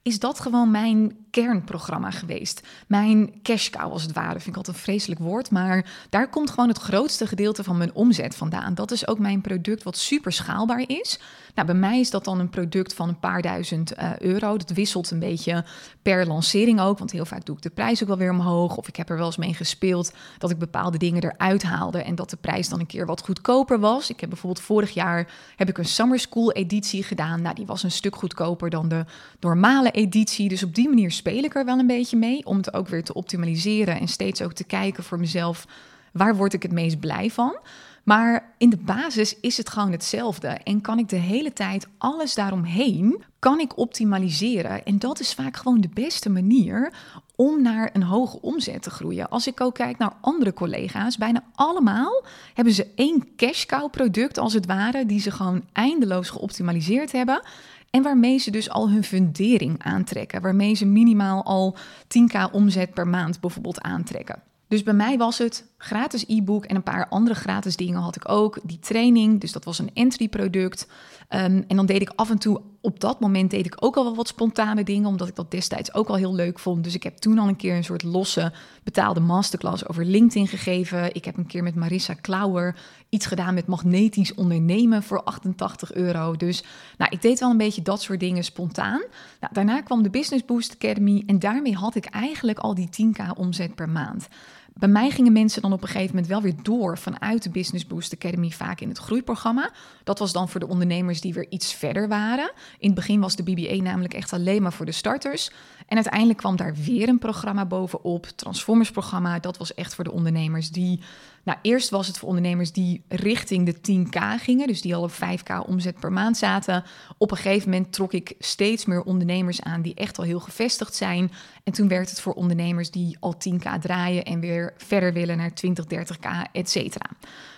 is 0.03 0.19
dat 0.19 0.39
gewoon 0.39 0.71
mijn 0.71 1.15
kernprogramma 1.29 2.11
geweest. 2.11 2.67
Mijn 2.87 3.41
cash 3.41 3.69
cow 3.69 3.91
als 3.91 4.01
het 4.01 4.13
ware. 4.13 4.39
Vind 4.39 4.47
ik 4.47 4.55
altijd 4.55 4.75
een 4.75 4.81
vreselijk 4.81 5.21
woord. 5.21 5.51
Maar 5.51 6.05
daar 6.09 6.29
komt 6.29 6.49
gewoon 6.49 6.67
het 6.67 6.77
grootste 6.77 7.27
gedeelte 7.27 7.63
van 7.63 7.77
mijn 7.77 7.93
omzet 7.93 8.35
vandaan. 8.35 8.73
Dat 8.73 8.91
is 8.91 9.07
ook 9.07 9.19
mijn 9.19 9.41
product 9.41 9.83
wat 9.83 9.97
super 9.97 10.31
schaalbaar 10.31 10.83
is. 10.87 11.19
Nou, 11.55 11.67
bij 11.67 11.75
mij 11.75 11.99
is 11.99 12.09
dat 12.09 12.23
dan 12.23 12.39
een 12.39 12.49
product 12.49 12.93
van 12.93 13.09
een 13.09 13.19
paar 13.19 13.41
duizend 13.41 13.97
uh, 13.97 14.17
euro. 14.17 14.57
Dat 14.57 14.69
wisselt 14.69 15.11
een 15.11 15.19
beetje 15.19 15.65
per 16.01 16.27
lancering 16.27 16.79
ook. 16.79 16.97
Want 16.97 17.11
heel 17.11 17.25
vaak 17.25 17.45
doe 17.45 17.55
ik 17.55 17.61
de 17.61 17.69
prijs 17.69 18.01
ook 18.01 18.07
wel 18.07 18.17
weer 18.17 18.31
omhoog. 18.31 18.77
Of 18.77 18.87
ik 18.87 18.95
heb 18.95 19.09
er 19.09 19.17
wel 19.17 19.25
eens 19.25 19.37
mee 19.37 19.53
gespeeld 19.53 20.13
dat 20.37 20.49
ik 20.49 20.57
bepaalde 20.57 20.97
dingen 20.97 21.23
eruit 21.23 21.63
haalde. 21.63 22.03
En 22.03 22.15
dat 22.15 22.29
de 22.29 22.37
prijs 22.37 22.69
dan 22.69 22.79
een 22.79 22.85
keer 22.85 23.05
wat 23.05 23.21
goedkoper 23.21 23.79
was. 23.79 24.09
Ik 24.09 24.19
heb 24.19 24.29
bijvoorbeeld 24.29 24.65
vorig 24.65 24.93
jaar 24.93 25.27
heb 25.55 25.69
ik 25.69 25.77
een 25.77 25.85
Summer 25.85 26.19
School 26.19 26.51
editie 26.51 27.03
gedaan. 27.03 27.41
Nou, 27.41 27.55
die 27.55 27.65
was 27.65 27.83
een 27.83 27.91
stuk 27.91 28.15
goedkoper 28.15 28.69
dan 28.69 28.87
de 28.87 29.05
normale 29.39 29.91
editie. 29.93 30.49
Dus 30.49 30.63
op 30.63 30.75
die 30.75 30.89
manier 30.89 31.11
speel 31.11 31.43
ik 31.43 31.55
er 31.55 31.65
wel 31.65 31.79
een 31.79 31.87
beetje 31.87 32.17
mee. 32.17 32.45
Om 32.45 32.57
het 32.57 32.73
ook 32.73 32.87
weer 32.87 33.03
te 33.03 33.13
optimaliseren. 33.13 33.99
En 33.99 34.07
steeds 34.07 34.41
ook 34.41 34.53
te 34.53 34.63
kijken 34.63 35.03
voor 35.03 35.19
mezelf. 35.19 35.67
Waar 36.11 36.35
word 36.35 36.53
ik 36.53 36.63
het 36.63 36.71
meest 36.71 36.99
blij 36.99 37.29
van? 37.29 37.57
Maar 38.03 38.53
in 38.57 38.69
de 38.69 38.77
basis 38.77 39.39
is 39.39 39.57
het 39.57 39.69
gewoon 39.69 39.91
hetzelfde. 39.91 40.47
En 40.47 40.81
kan 40.81 40.99
ik 40.99 41.09
de 41.09 41.15
hele 41.15 41.53
tijd 41.53 41.87
alles 41.97 42.33
daaromheen, 42.33 43.23
kan 43.39 43.59
ik 43.59 43.77
optimaliseren. 43.77 44.85
En 44.85 44.99
dat 44.99 45.19
is 45.19 45.33
vaak 45.33 45.57
gewoon 45.57 45.81
de 45.81 45.89
beste 45.93 46.29
manier 46.29 46.93
om 47.35 47.61
naar 47.61 47.89
een 47.93 48.03
hoge 48.03 48.41
omzet 48.41 48.81
te 48.81 48.89
groeien. 48.89 49.29
Als 49.29 49.47
ik 49.47 49.61
ook 49.61 49.73
kijk 49.73 49.97
naar 49.97 50.13
andere 50.21 50.53
collega's, 50.53 51.17
bijna 51.17 51.43
allemaal 51.55 52.25
hebben 52.53 52.73
ze 52.73 52.87
één 52.95 53.35
cash 53.35 53.65
cow 53.65 53.89
product 53.89 54.37
als 54.37 54.53
het 54.53 54.65
ware, 54.65 55.05
die 55.05 55.19
ze 55.19 55.31
gewoon 55.31 55.63
eindeloos 55.71 56.29
geoptimaliseerd 56.29 57.11
hebben. 57.11 57.41
En 57.89 58.03
waarmee 58.03 58.37
ze 58.37 58.51
dus 58.51 58.69
al 58.69 58.89
hun 58.89 59.03
fundering 59.03 59.83
aantrekken. 59.83 60.41
Waarmee 60.41 60.73
ze 60.73 60.85
minimaal 60.85 61.43
al 61.43 61.75
10k 62.03 62.51
omzet 62.51 62.93
per 62.93 63.07
maand 63.07 63.39
bijvoorbeeld 63.39 63.81
aantrekken. 63.81 64.41
Dus 64.67 64.83
bij 64.83 64.93
mij 64.93 65.17
was 65.17 65.37
het 65.37 65.65
gratis 65.83 66.23
e-book 66.27 66.65
en 66.65 66.75
een 66.75 66.83
paar 66.83 67.07
andere 67.07 67.35
gratis 67.35 67.75
dingen 67.75 68.01
had 68.01 68.15
ik 68.15 68.29
ook. 68.29 68.59
Die 68.63 68.79
training, 68.79 69.41
dus 69.41 69.51
dat 69.51 69.65
was 69.65 69.79
een 69.79 69.91
entry 69.93 70.27
product. 70.27 70.87
Ehm, 71.27 71.61
en 71.67 71.75
dan 71.75 71.85
deed 71.85 72.01
ik 72.01 72.11
af 72.15 72.29
en 72.29 72.37
toe, 72.37 72.61
op 72.81 72.99
dat 72.99 73.19
moment 73.19 73.51
deed 73.51 73.65
ik 73.65 73.75
ook 73.79 73.95
al 73.95 74.03
wel 74.03 74.15
wat 74.15 74.27
spontane 74.27 74.83
dingen, 74.83 75.07
omdat 75.07 75.27
ik 75.27 75.35
dat 75.35 75.51
destijds 75.51 75.93
ook 75.93 76.07
al 76.07 76.15
heel 76.15 76.35
leuk 76.35 76.59
vond. 76.59 76.83
Dus 76.83 76.95
ik 76.95 77.03
heb 77.03 77.17
toen 77.17 77.39
al 77.39 77.47
een 77.47 77.55
keer 77.55 77.75
een 77.75 77.83
soort 77.83 78.03
losse 78.03 78.51
betaalde 78.83 79.19
masterclass 79.19 79.87
over 79.87 80.05
LinkedIn 80.05 80.47
gegeven. 80.47 81.15
Ik 81.15 81.25
heb 81.25 81.37
een 81.37 81.45
keer 81.45 81.63
met 81.63 81.75
Marissa 81.75 82.13
Klauwer 82.13 82.75
iets 83.09 83.25
gedaan 83.25 83.53
met 83.53 83.67
magnetisch 83.67 84.33
ondernemen 84.33 85.03
voor 85.03 85.23
88 85.23 85.93
euro. 85.93 86.35
Dus 86.35 86.63
nou, 86.97 87.11
ik 87.11 87.21
deed 87.21 87.39
wel 87.39 87.49
een 87.49 87.57
beetje 87.57 87.81
dat 87.81 88.01
soort 88.01 88.19
dingen 88.19 88.43
spontaan. 88.43 89.01
Nou, 89.39 89.53
daarna 89.53 89.81
kwam 89.81 90.03
de 90.03 90.09
Business 90.09 90.45
Boost 90.45 90.73
Academy 90.73 91.23
en 91.25 91.39
daarmee 91.39 91.75
had 91.75 91.95
ik 91.95 92.05
eigenlijk 92.05 92.59
al 92.59 92.73
die 92.73 92.89
10k 92.89 93.37
omzet 93.37 93.75
per 93.75 93.89
maand. 93.89 94.27
Bij 94.73 94.89
mij 94.89 95.09
gingen 95.09 95.33
mensen 95.33 95.61
dan 95.61 95.72
op 95.73 95.81
een 95.81 95.87
gegeven 95.87 96.15
moment 96.15 96.27
wel 96.27 96.41
weer 96.41 96.55
door 96.61 96.97
vanuit 96.97 97.43
de 97.43 97.49
Business 97.49 97.87
Boost 97.87 98.13
Academy, 98.13 98.49
vaak 98.49 98.79
in 98.79 98.89
het 98.89 98.97
groeiprogramma. 98.97 99.71
Dat 100.03 100.19
was 100.19 100.31
dan 100.31 100.49
voor 100.49 100.59
de 100.59 100.67
ondernemers 100.67 101.21
die 101.21 101.33
weer 101.33 101.45
iets 101.49 101.73
verder 101.73 102.07
waren. 102.07 102.51
In 102.77 102.85
het 102.85 102.95
begin 102.95 103.19
was 103.19 103.35
de 103.35 103.43
BBA 103.43 103.81
namelijk 103.81 104.13
echt 104.13 104.33
alleen 104.33 104.61
maar 104.61 104.73
voor 104.73 104.85
de 104.85 104.91
starters. 104.91 105.51
En 105.87 105.95
uiteindelijk 105.95 106.39
kwam 106.39 106.55
daar 106.55 106.73
weer 106.75 107.09
een 107.09 107.19
programma 107.19 107.65
bovenop, 107.65 108.25
Transformers 108.25 108.91
programma. 108.91 109.39
Dat 109.39 109.57
was 109.57 109.73
echt 109.73 109.95
voor 109.95 110.03
de 110.03 110.11
ondernemers 110.11 110.71
die 110.71 110.99
nou, 111.43 111.57
eerst 111.61 111.89
was 111.89 112.07
het 112.07 112.17
voor 112.17 112.27
ondernemers 112.27 112.71
die 112.71 113.03
richting 113.07 113.65
de 113.65 113.75
10k 113.75 114.41
gingen, 114.43 114.67
dus 114.67 114.81
die 114.81 114.95
al 114.95 115.01
op 115.01 115.11
5k 115.11 115.67
omzet 115.67 115.99
per 115.99 116.11
maand 116.11 116.37
zaten. 116.37 116.83
Op 117.17 117.31
een 117.31 117.37
gegeven 117.37 117.69
moment 117.69 117.93
trok 117.93 118.13
ik 118.13 118.35
steeds 118.39 118.85
meer 118.85 119.03
ondernemers 119.03 119.61
aan 119.61 119.81
die 119.81 119.95
echt 119.95 120.17
al 120.17 120.23
heel 120.23 120.39
gevestigd 120.39 120.95
zijn. 120.95 121.31
En 121.63 121.73
toen 121.73 121.87
werd 121.87 122.09
het 122.09 122.21
voor 122.21 122.33
ondernemers 122.33 122.91
die 122.91 123.17
al 123.19 123.35
10k 123.49 123.79
draaien 123.79 124.23
en 124.23 124.39
weer 124.39 124.73
verder 124.77 125.13
willen 125.13 125.37
naar 125.37 125.53
20, 125.53 125.85
30k, 125.85 126.51
et 126.51 126.69
cetera. 126.69 127.09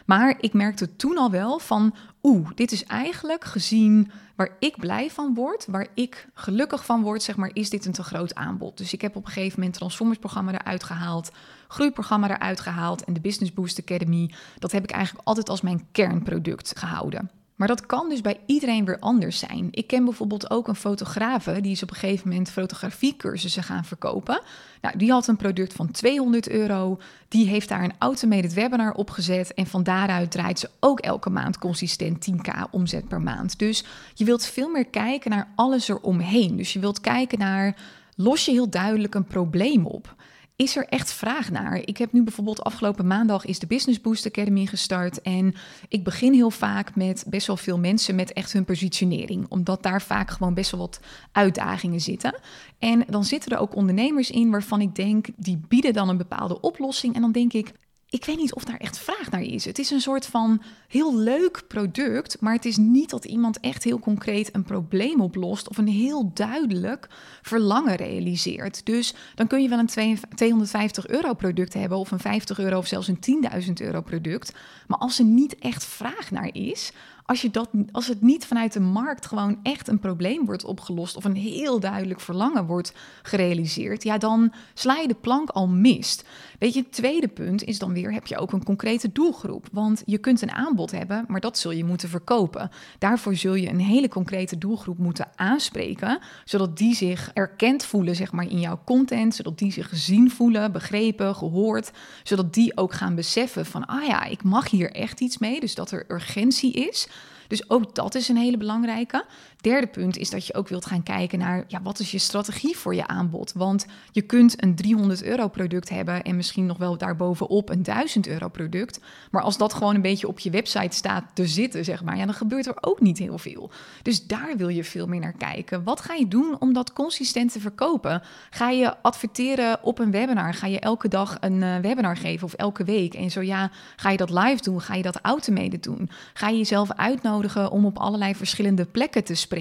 Maar 0.05 0.35
ik 0.39 0.53
merkte 0.53 0.95
toen 0.95 1.17
al 1.17 1.31
wel 1.31 1.59
van, 1.59 1.95
oeh, 2.23 2.49
dit 2.55 2.71
is 2.71 2.83
eigenlijk 2.83 3.43
gezien 3.43 4.11
waar 4.35 4.55
ik 4.59 4.77
blij 4.77 5.09
van 5.09 5.33
word, 5.33 5.65
waar 5.65 5.87
ik 5.93 6.27
gelukkig 6.33 6.85
van 6.85 7.01
word, 7.01 7.23
zeg 7.23 7.35
maar, 7.35 7.49
is 7.53 7.69
dit 7.69 7.85
een 7.85 7.91
te 7.91 8.03
groot 8.03 8.35
aanbod. 8.35 8.77
Dus 8.77 8.93
ik 8.93 9.01
heb 9.01 9.15
op 9.15 9.25
een 9.25 9.31
gegeven 9.31 9.59
moment 9.59 9.77
Transformers 9.77 10.19
programma 10.19 10.51
eruit 10.51 10.83
gehaald, 10.83 11.31
groeiprogramma 11.67 12.29
eruit 12.29 12.59
gehaald 12.59 13.03
en 13.03 13.13
de 13.13 13.21
Business 13.21 13.53
Boost 13.53 13.79
Academy. 13.79 14.33
Dat 14.59 14.71
heb 14.71 14.83
ik 14.83 14.91
eigenlijk 14.91 15.27
altijd 15.27 15.49
als 15.49 15.61
mijn 15.61 15.87
kernproduct 15.91 16.77
gehouden. 16.77 17.29
Maar 17.55 17.67
dat 17.67 17.85
kan 17.85 18.09
dus 18.09 18.21
bij 18.21 18.39
iedereen 18.45 18.85
weer 18.85 18.99
anders 18.99 19.39
zijn. 19.39 19.67
Ik 19.71 19.87
ken 19.87 20.03
bijvoorbeeld 20.05 20.49
ook 20.49 20.67
een 20.67 20.75
fotografe 20.75 21.61
die 21.61 21.71
is 21.71 21.83
op 21.83 21.89
een 21.89 21.95
gegeven 21.95 22.29
moment 22.29 22.49
fotografiecursussen 22.49 23.63
gaan 23.63 23.85
verkopen. 23.85 24.41
Nou, 24.81 24.97
die 24.97 25.11
had 25.11 25.27
een 25.27 25.35
product 25.35 25.73
van 25.73 25.91
200 25.91 26.49
euro. 26.49 26.99
Die 27.27 27.47
heeft 27.47 27.69
daar 27.69 27.83
een 27.83 27.93
automated 27.99 28.53
webinar 28.53 28.93
op 28.93 29.09
gezet. 29.09 29.53
En 29.53 29.67
van 29.67 29.83
daaruit 29.83 30.31
draait 30.31 30.59
ze 30.59 30.69
ook 30.79 30.99
elke 30.99 31.29
maand 31.29 31.57
consistent 31.57 32.27
10k 32.31 32.69
omzet 32.71 33.07
per 33.07 33.21
maand. 33.21 33.59
Dus 33.59 33.83
je 34.13 34.25
wilt 34.25 34.45
veel 34.45 34.69
meer 34.69 34.85
kijken 34.85 35.31
naar 35.31 35.47
alles 35.55 35.87
eromheen. 35.87 36.55
Dus 36.55 36.73
je 36.73 36.79
wilt 36.79 37.01
kijken 37.01 37.39
naar, 37.39 37.75
los 38.15 38.45
je 38.45 38.51
heel 38.51 38.69
duidelijk 38.69 39.15
een 39.15 39.25
probleem 39.25 39.85
op? 39.85 40.15
Is 40.55 40.75
er 40.75 40.87
echt 40.87 41.13
vraag 41.13 41.51
naar. 41.51 41.81
Ik 41.85 41.97
heb 41.97 42.11
nu 42.11 42.23
bijvoorbeeld 42.23 42.63
afgelopen 42.63 43.07
maandag 43.07 43.45
is 43.45 43.59
de 43.59 43.67
Business 43.67 44.01
Boost 44.01 44.25
Academy 44.25 44.65
gestart. 44.65 45.21
En 45.21 45.55
ik 45.87 46.03
begin 46.03 46.33
heel 46.33 46.51
vaak 46.51 46.95
met 46.95 47.25
best 47.27 47.47
wel 47.47 47.57
veel 47.57 47.79
mensen 47.79 48.15
met 48.15 48.33
echt 48.33 48.53
hun 48.53 48.65
positionering. 48.65 49.45
Omdat 49.49 49.83
daar 49.83 50.01
vaak 50.01 50.31
gewoon 50.31 50.53
best 50.53 50.71
wel 50.71 50.79
wat 50.79 50.99
uitdagingen 51.31 52.01
zitten. 52.01 52.39
En 52.79 53.03
dan 53.09 53.23
zitten 53.23 53.51
er 53.51 53.57
ook 53.59 53.75
ondernemers 53.75 54.31
in 54.31 54.51
waarvan 54.51 54.81
ik 54.81 54.95
denk, 54.95 55.27
die 55.35 55.61
bieden 55.67 55.93
dan 55.93 56.09
een 56.09 56.17
bepaalde 56.17 56.61
oplossing. 56.61 57.15
En 57.15 57.21
dan 57.21 57.31
denk 57.31 57.53
ik, 57.53 57.73
ik 58.15 58.25
weet 58.25 58.37
niet 58.37 58.53
of 58.53 58.63
daar 58.63 58.77
echt 58.77 58.97
vraag 58.97 59.31
naar 59.31 59.41
is. 59.41 59.65
Het 59.65 59.79
is 59.79 59.91
een 59.91 60.01
soort 60.01 60.25
van 60.25 60.61
heel 60.87 61.17
leuk 61.17 61.63
product, 61.67 62.41
maar 62.41 62.53
het 62.53 62.65
is 62.65 62.77
niet 62.77 63.09
dat 63.09 63.25
iemand 63.25 63.59
echt 63.59 63.83
heel 63.83 63.99
concreet 63.99 64.55
een 64.55 64.63
probleem 64.63 65.21
oplost 65.21 65.69
of 65.69 65.77
een 65.77 65.87
heel 65.87 66.31
duidelijk 66.33 67.07
verlangen 67.41 67.95
realiseert. 67.95 68.85
Dus 68.85 69.13
dan 69.35 69.47
kun 69.47 69.61
je 69.61 69.69
wel 69.69 69.79
een 69.79 70.17
250 70.35 71.07
euro 71.07 71.33
product 71.33 71.73
hebben 71.73 71.97
of 71.97 72.11
een 72.11 72.19
50 72.19 72.59
euro 72.59 72.77
of 72.77 72.87
zelfs 72.87 73.07
een 73.07 73.43
10.000 73.65 73.73
euro 73.73 74.01
product. 74.01 74.53
Maar 74.87 74.97
als 74.97 75.19
er 75.19 75.25
niet 75.25 75.57
echt 75.57 75.85
vraag 75.85 76.31
naar 76.31 76.49
is, 76.53 76.91
als, 77.25 77.41
je 77.41 77.51
dat, 77.51 77.69
als 77.91 78.07
het 78.07 78.21
niet 78.21 78.45
vanuit 78.45 78.73
de 78.73 78.79
markt 78.79 79.25
gewoon 79.25 79.59
echt 79.63 79.87
een 79.87 79.99
probleem 79.99 80.45
wordt 80.45 80.65
opgelost 80.65 81.15
of 81.15 81.23
een 81.25 81.35
heel 81.35 81.79
duidelijk 81.79 82.19
verlangen 82.19 82.65
wordt 82.65 82.93
gerealiseerd, 83.21 84.03
ja, 84.03 84.17
dan 84.17 84.53
sla 84.73 84.95
je 84.95 85.07
de 85.07 85.15
plank 85.21 85.49
al 85.49 85.67
mist. 85.67 86.25
Weet 86.59 86.73
je, 86.73 86.79
het 86.79 86.91
tweede 86.91 87.27
punt 87.27 87.63
is 87.63 87.79
dan 87.79 87.93
weer, 87.93 88.13
heb 88.13 88.27
je 88.27 88.37
ook 88.37 88.51
een 88.51 88.63
concrete 88.63 89.11
doelgroep? 89.11 89.67
Want 89.71 90.03
je 90.05 90.17
kunt 90.17 90.41
een 90.41 90.51
aanbod 90.51 90.91
hebben, 90.91 91.25
maar 91.27 91.39
dat 91.39 91.57
zul 91.57 91.71
je 91.71 91.83
moeten 91.83 92.09
verkopen. 92.09 92.69
Daarvoor 92.99 93.35
zul 93.35 93.53
je 93.53 93.69
een 93.69 93.79
hele 93.79 94.07
concrete 94.07 94.57
doelgroep 94.57 94.97
moeten 94.97 95.27
aanspreken, 95.35 96.19
zodat 96.43 96.77
die 96.77 96.95
zich 96.95 97.31
erkend 97.33 97.85
voelen, 97.85 98.15
zeg 98.15 98.31
maar, 98.31 98.49
in 98.49 98.59
jouw 98.59 98.79
content, 98.85 99.35
zodat 99.35 99.57
die 99.57 99.71
zich 99.71 99.89
gezien 99.89 100.31
voelen, 100.31 100.71
begrepen, 100.71 101.35
gehoord, 101.35 101.91
zodat 102.23 102.53
die 102.53 102.77
ook 102.77 102.93
gaan 102.93 103.15
beseffen 103.15 103.65
van, 103.65 103.85
ah 103.85 104.05
ja, 104.05 104.23
ik 104.23 104.43
mag 104.43 104.69
hier 104.69 104.91
echt 104.91 105.19
iets 105.19 105.37
mee, 105.37 105.59
dus 105.59 105.75
dat 105.75 105.91
er 105.91 106.05
urgentie 106.07 106.73
is. 106.73 107.07
Dus 107.47 107.69
ook 107.69 107.95
dat 107.95 108.15
is 108.15 108.27
een 108.27 108.37
hele 108.37 108.57
belangrijke. 108.57 109.25
Derde 109.65 109.87
punt 109.87 110.17
is 110.17 110.29
dat 110.29 110.47
je 110.47 110.53
ook 110.53 110.67
wilt 110.67 110.85
gaan 110.85 111.03
kijken 111.03 111.39
naar 111.39 111.63
ja, 111.67 111.81
wat 111.81 111.99
is 111.99 112.11
je 112.11 112.17
strategie 112.17 112.77
voor 112.77 112.95
je 112.95 113.07
aanbod. 113.07 113.53
Want 113.53 113.85
je 114.11 114.21
kunt 114.21 114.63
een 114.63 114.75
300 114.75 115.23
euro 115.23 115.47
product 115.47 115.89
hebben 115.89 116.23
en 116.23 116.35
misschien 116.35 116.65
nog 116.65 116.77
wel 116.77 116.97
daarbovenop 116.97 117.69
een 117.69 117.83
1000 117.83 118.27
euro 118.27 118.47
product. 118.47 118.99
Maar 119.31 119.41
als 119.41 119.57
dat 119.57 119.73
gewoon 119.73 119.95
een 119.95 120.01
beetje 120.01 120.27
op 120.27 120.39
je 120.39 120.49
website 120.49 120.95
staat 120.95 121.23
te 121.33 121.47
zitten, 121.47 121.85
zeg 121.85 122.03
maar, 122.03 122.17
ja, 122.17 122.25
dan 122.25 122.33
gebeurt 122.33 122.65
er 122.65 122.77
ook 122.81 123.01
niet 123.01 123.17
heel 123.17 123.37
veel. 123.37 123.71
Dus 124.01 124.27
daar 124.27 124.57
wil 124.57 124.67
je 124.67 124.83
veel 124.83 125.07
meer 125.07 125.19
naar 125.19 125.37
kijken. 125.37 125.83
Wat 125.83 126.01
ga 126.01 126.13
je 126.13 126.27
doen 126.27 126.55
om 126.59 126.73
dat 126.73 126.93
consistent 126.93 127.51
te 127.51 127.59
verkopen? 127.59 128.21
Ga 128.49 128.69
je 128.69 129.01
adverteren 129.01 129.83
op 129.83 129.99
een 129.99 130.11
webinar? 130.11 130.53
Ga 130.53 130.67
je 130.67 130.79
elke 130.79 131.07
dag 131.07 131.37
een 131.39 131.61
uh, 131.61 131.77
webinar 131.77 132.17
geven 132.17 132.47
of 132.47 132.53
elke 132.53 132.83
week? 132.83 133.13
En 133.13 133.31
zo 133.31 133.41
ja, 133.41 133.71
ga 133.95 134.09
je 134.09 134.17
dat 134.17 134.29
live 134.29 134.61
doen? 134.61 134.81
Ga 134.81 134.95
je 134.95 135.03
dat 135.03 135.19
automated 135.21 135.83
doen? 135.83 136.09
Ga 136.33 136.49
je 136.49 136.57
jezelf 136.57 136.91
uitnodigen 136.91 137.71
om 137.71 137.85
op 137.85 137.97
allerlei 137.97 138.35
verschillende 138.35 138.85
plekken 138.85 139.23
te 139.23 139.33
spreken? 139.35 139.53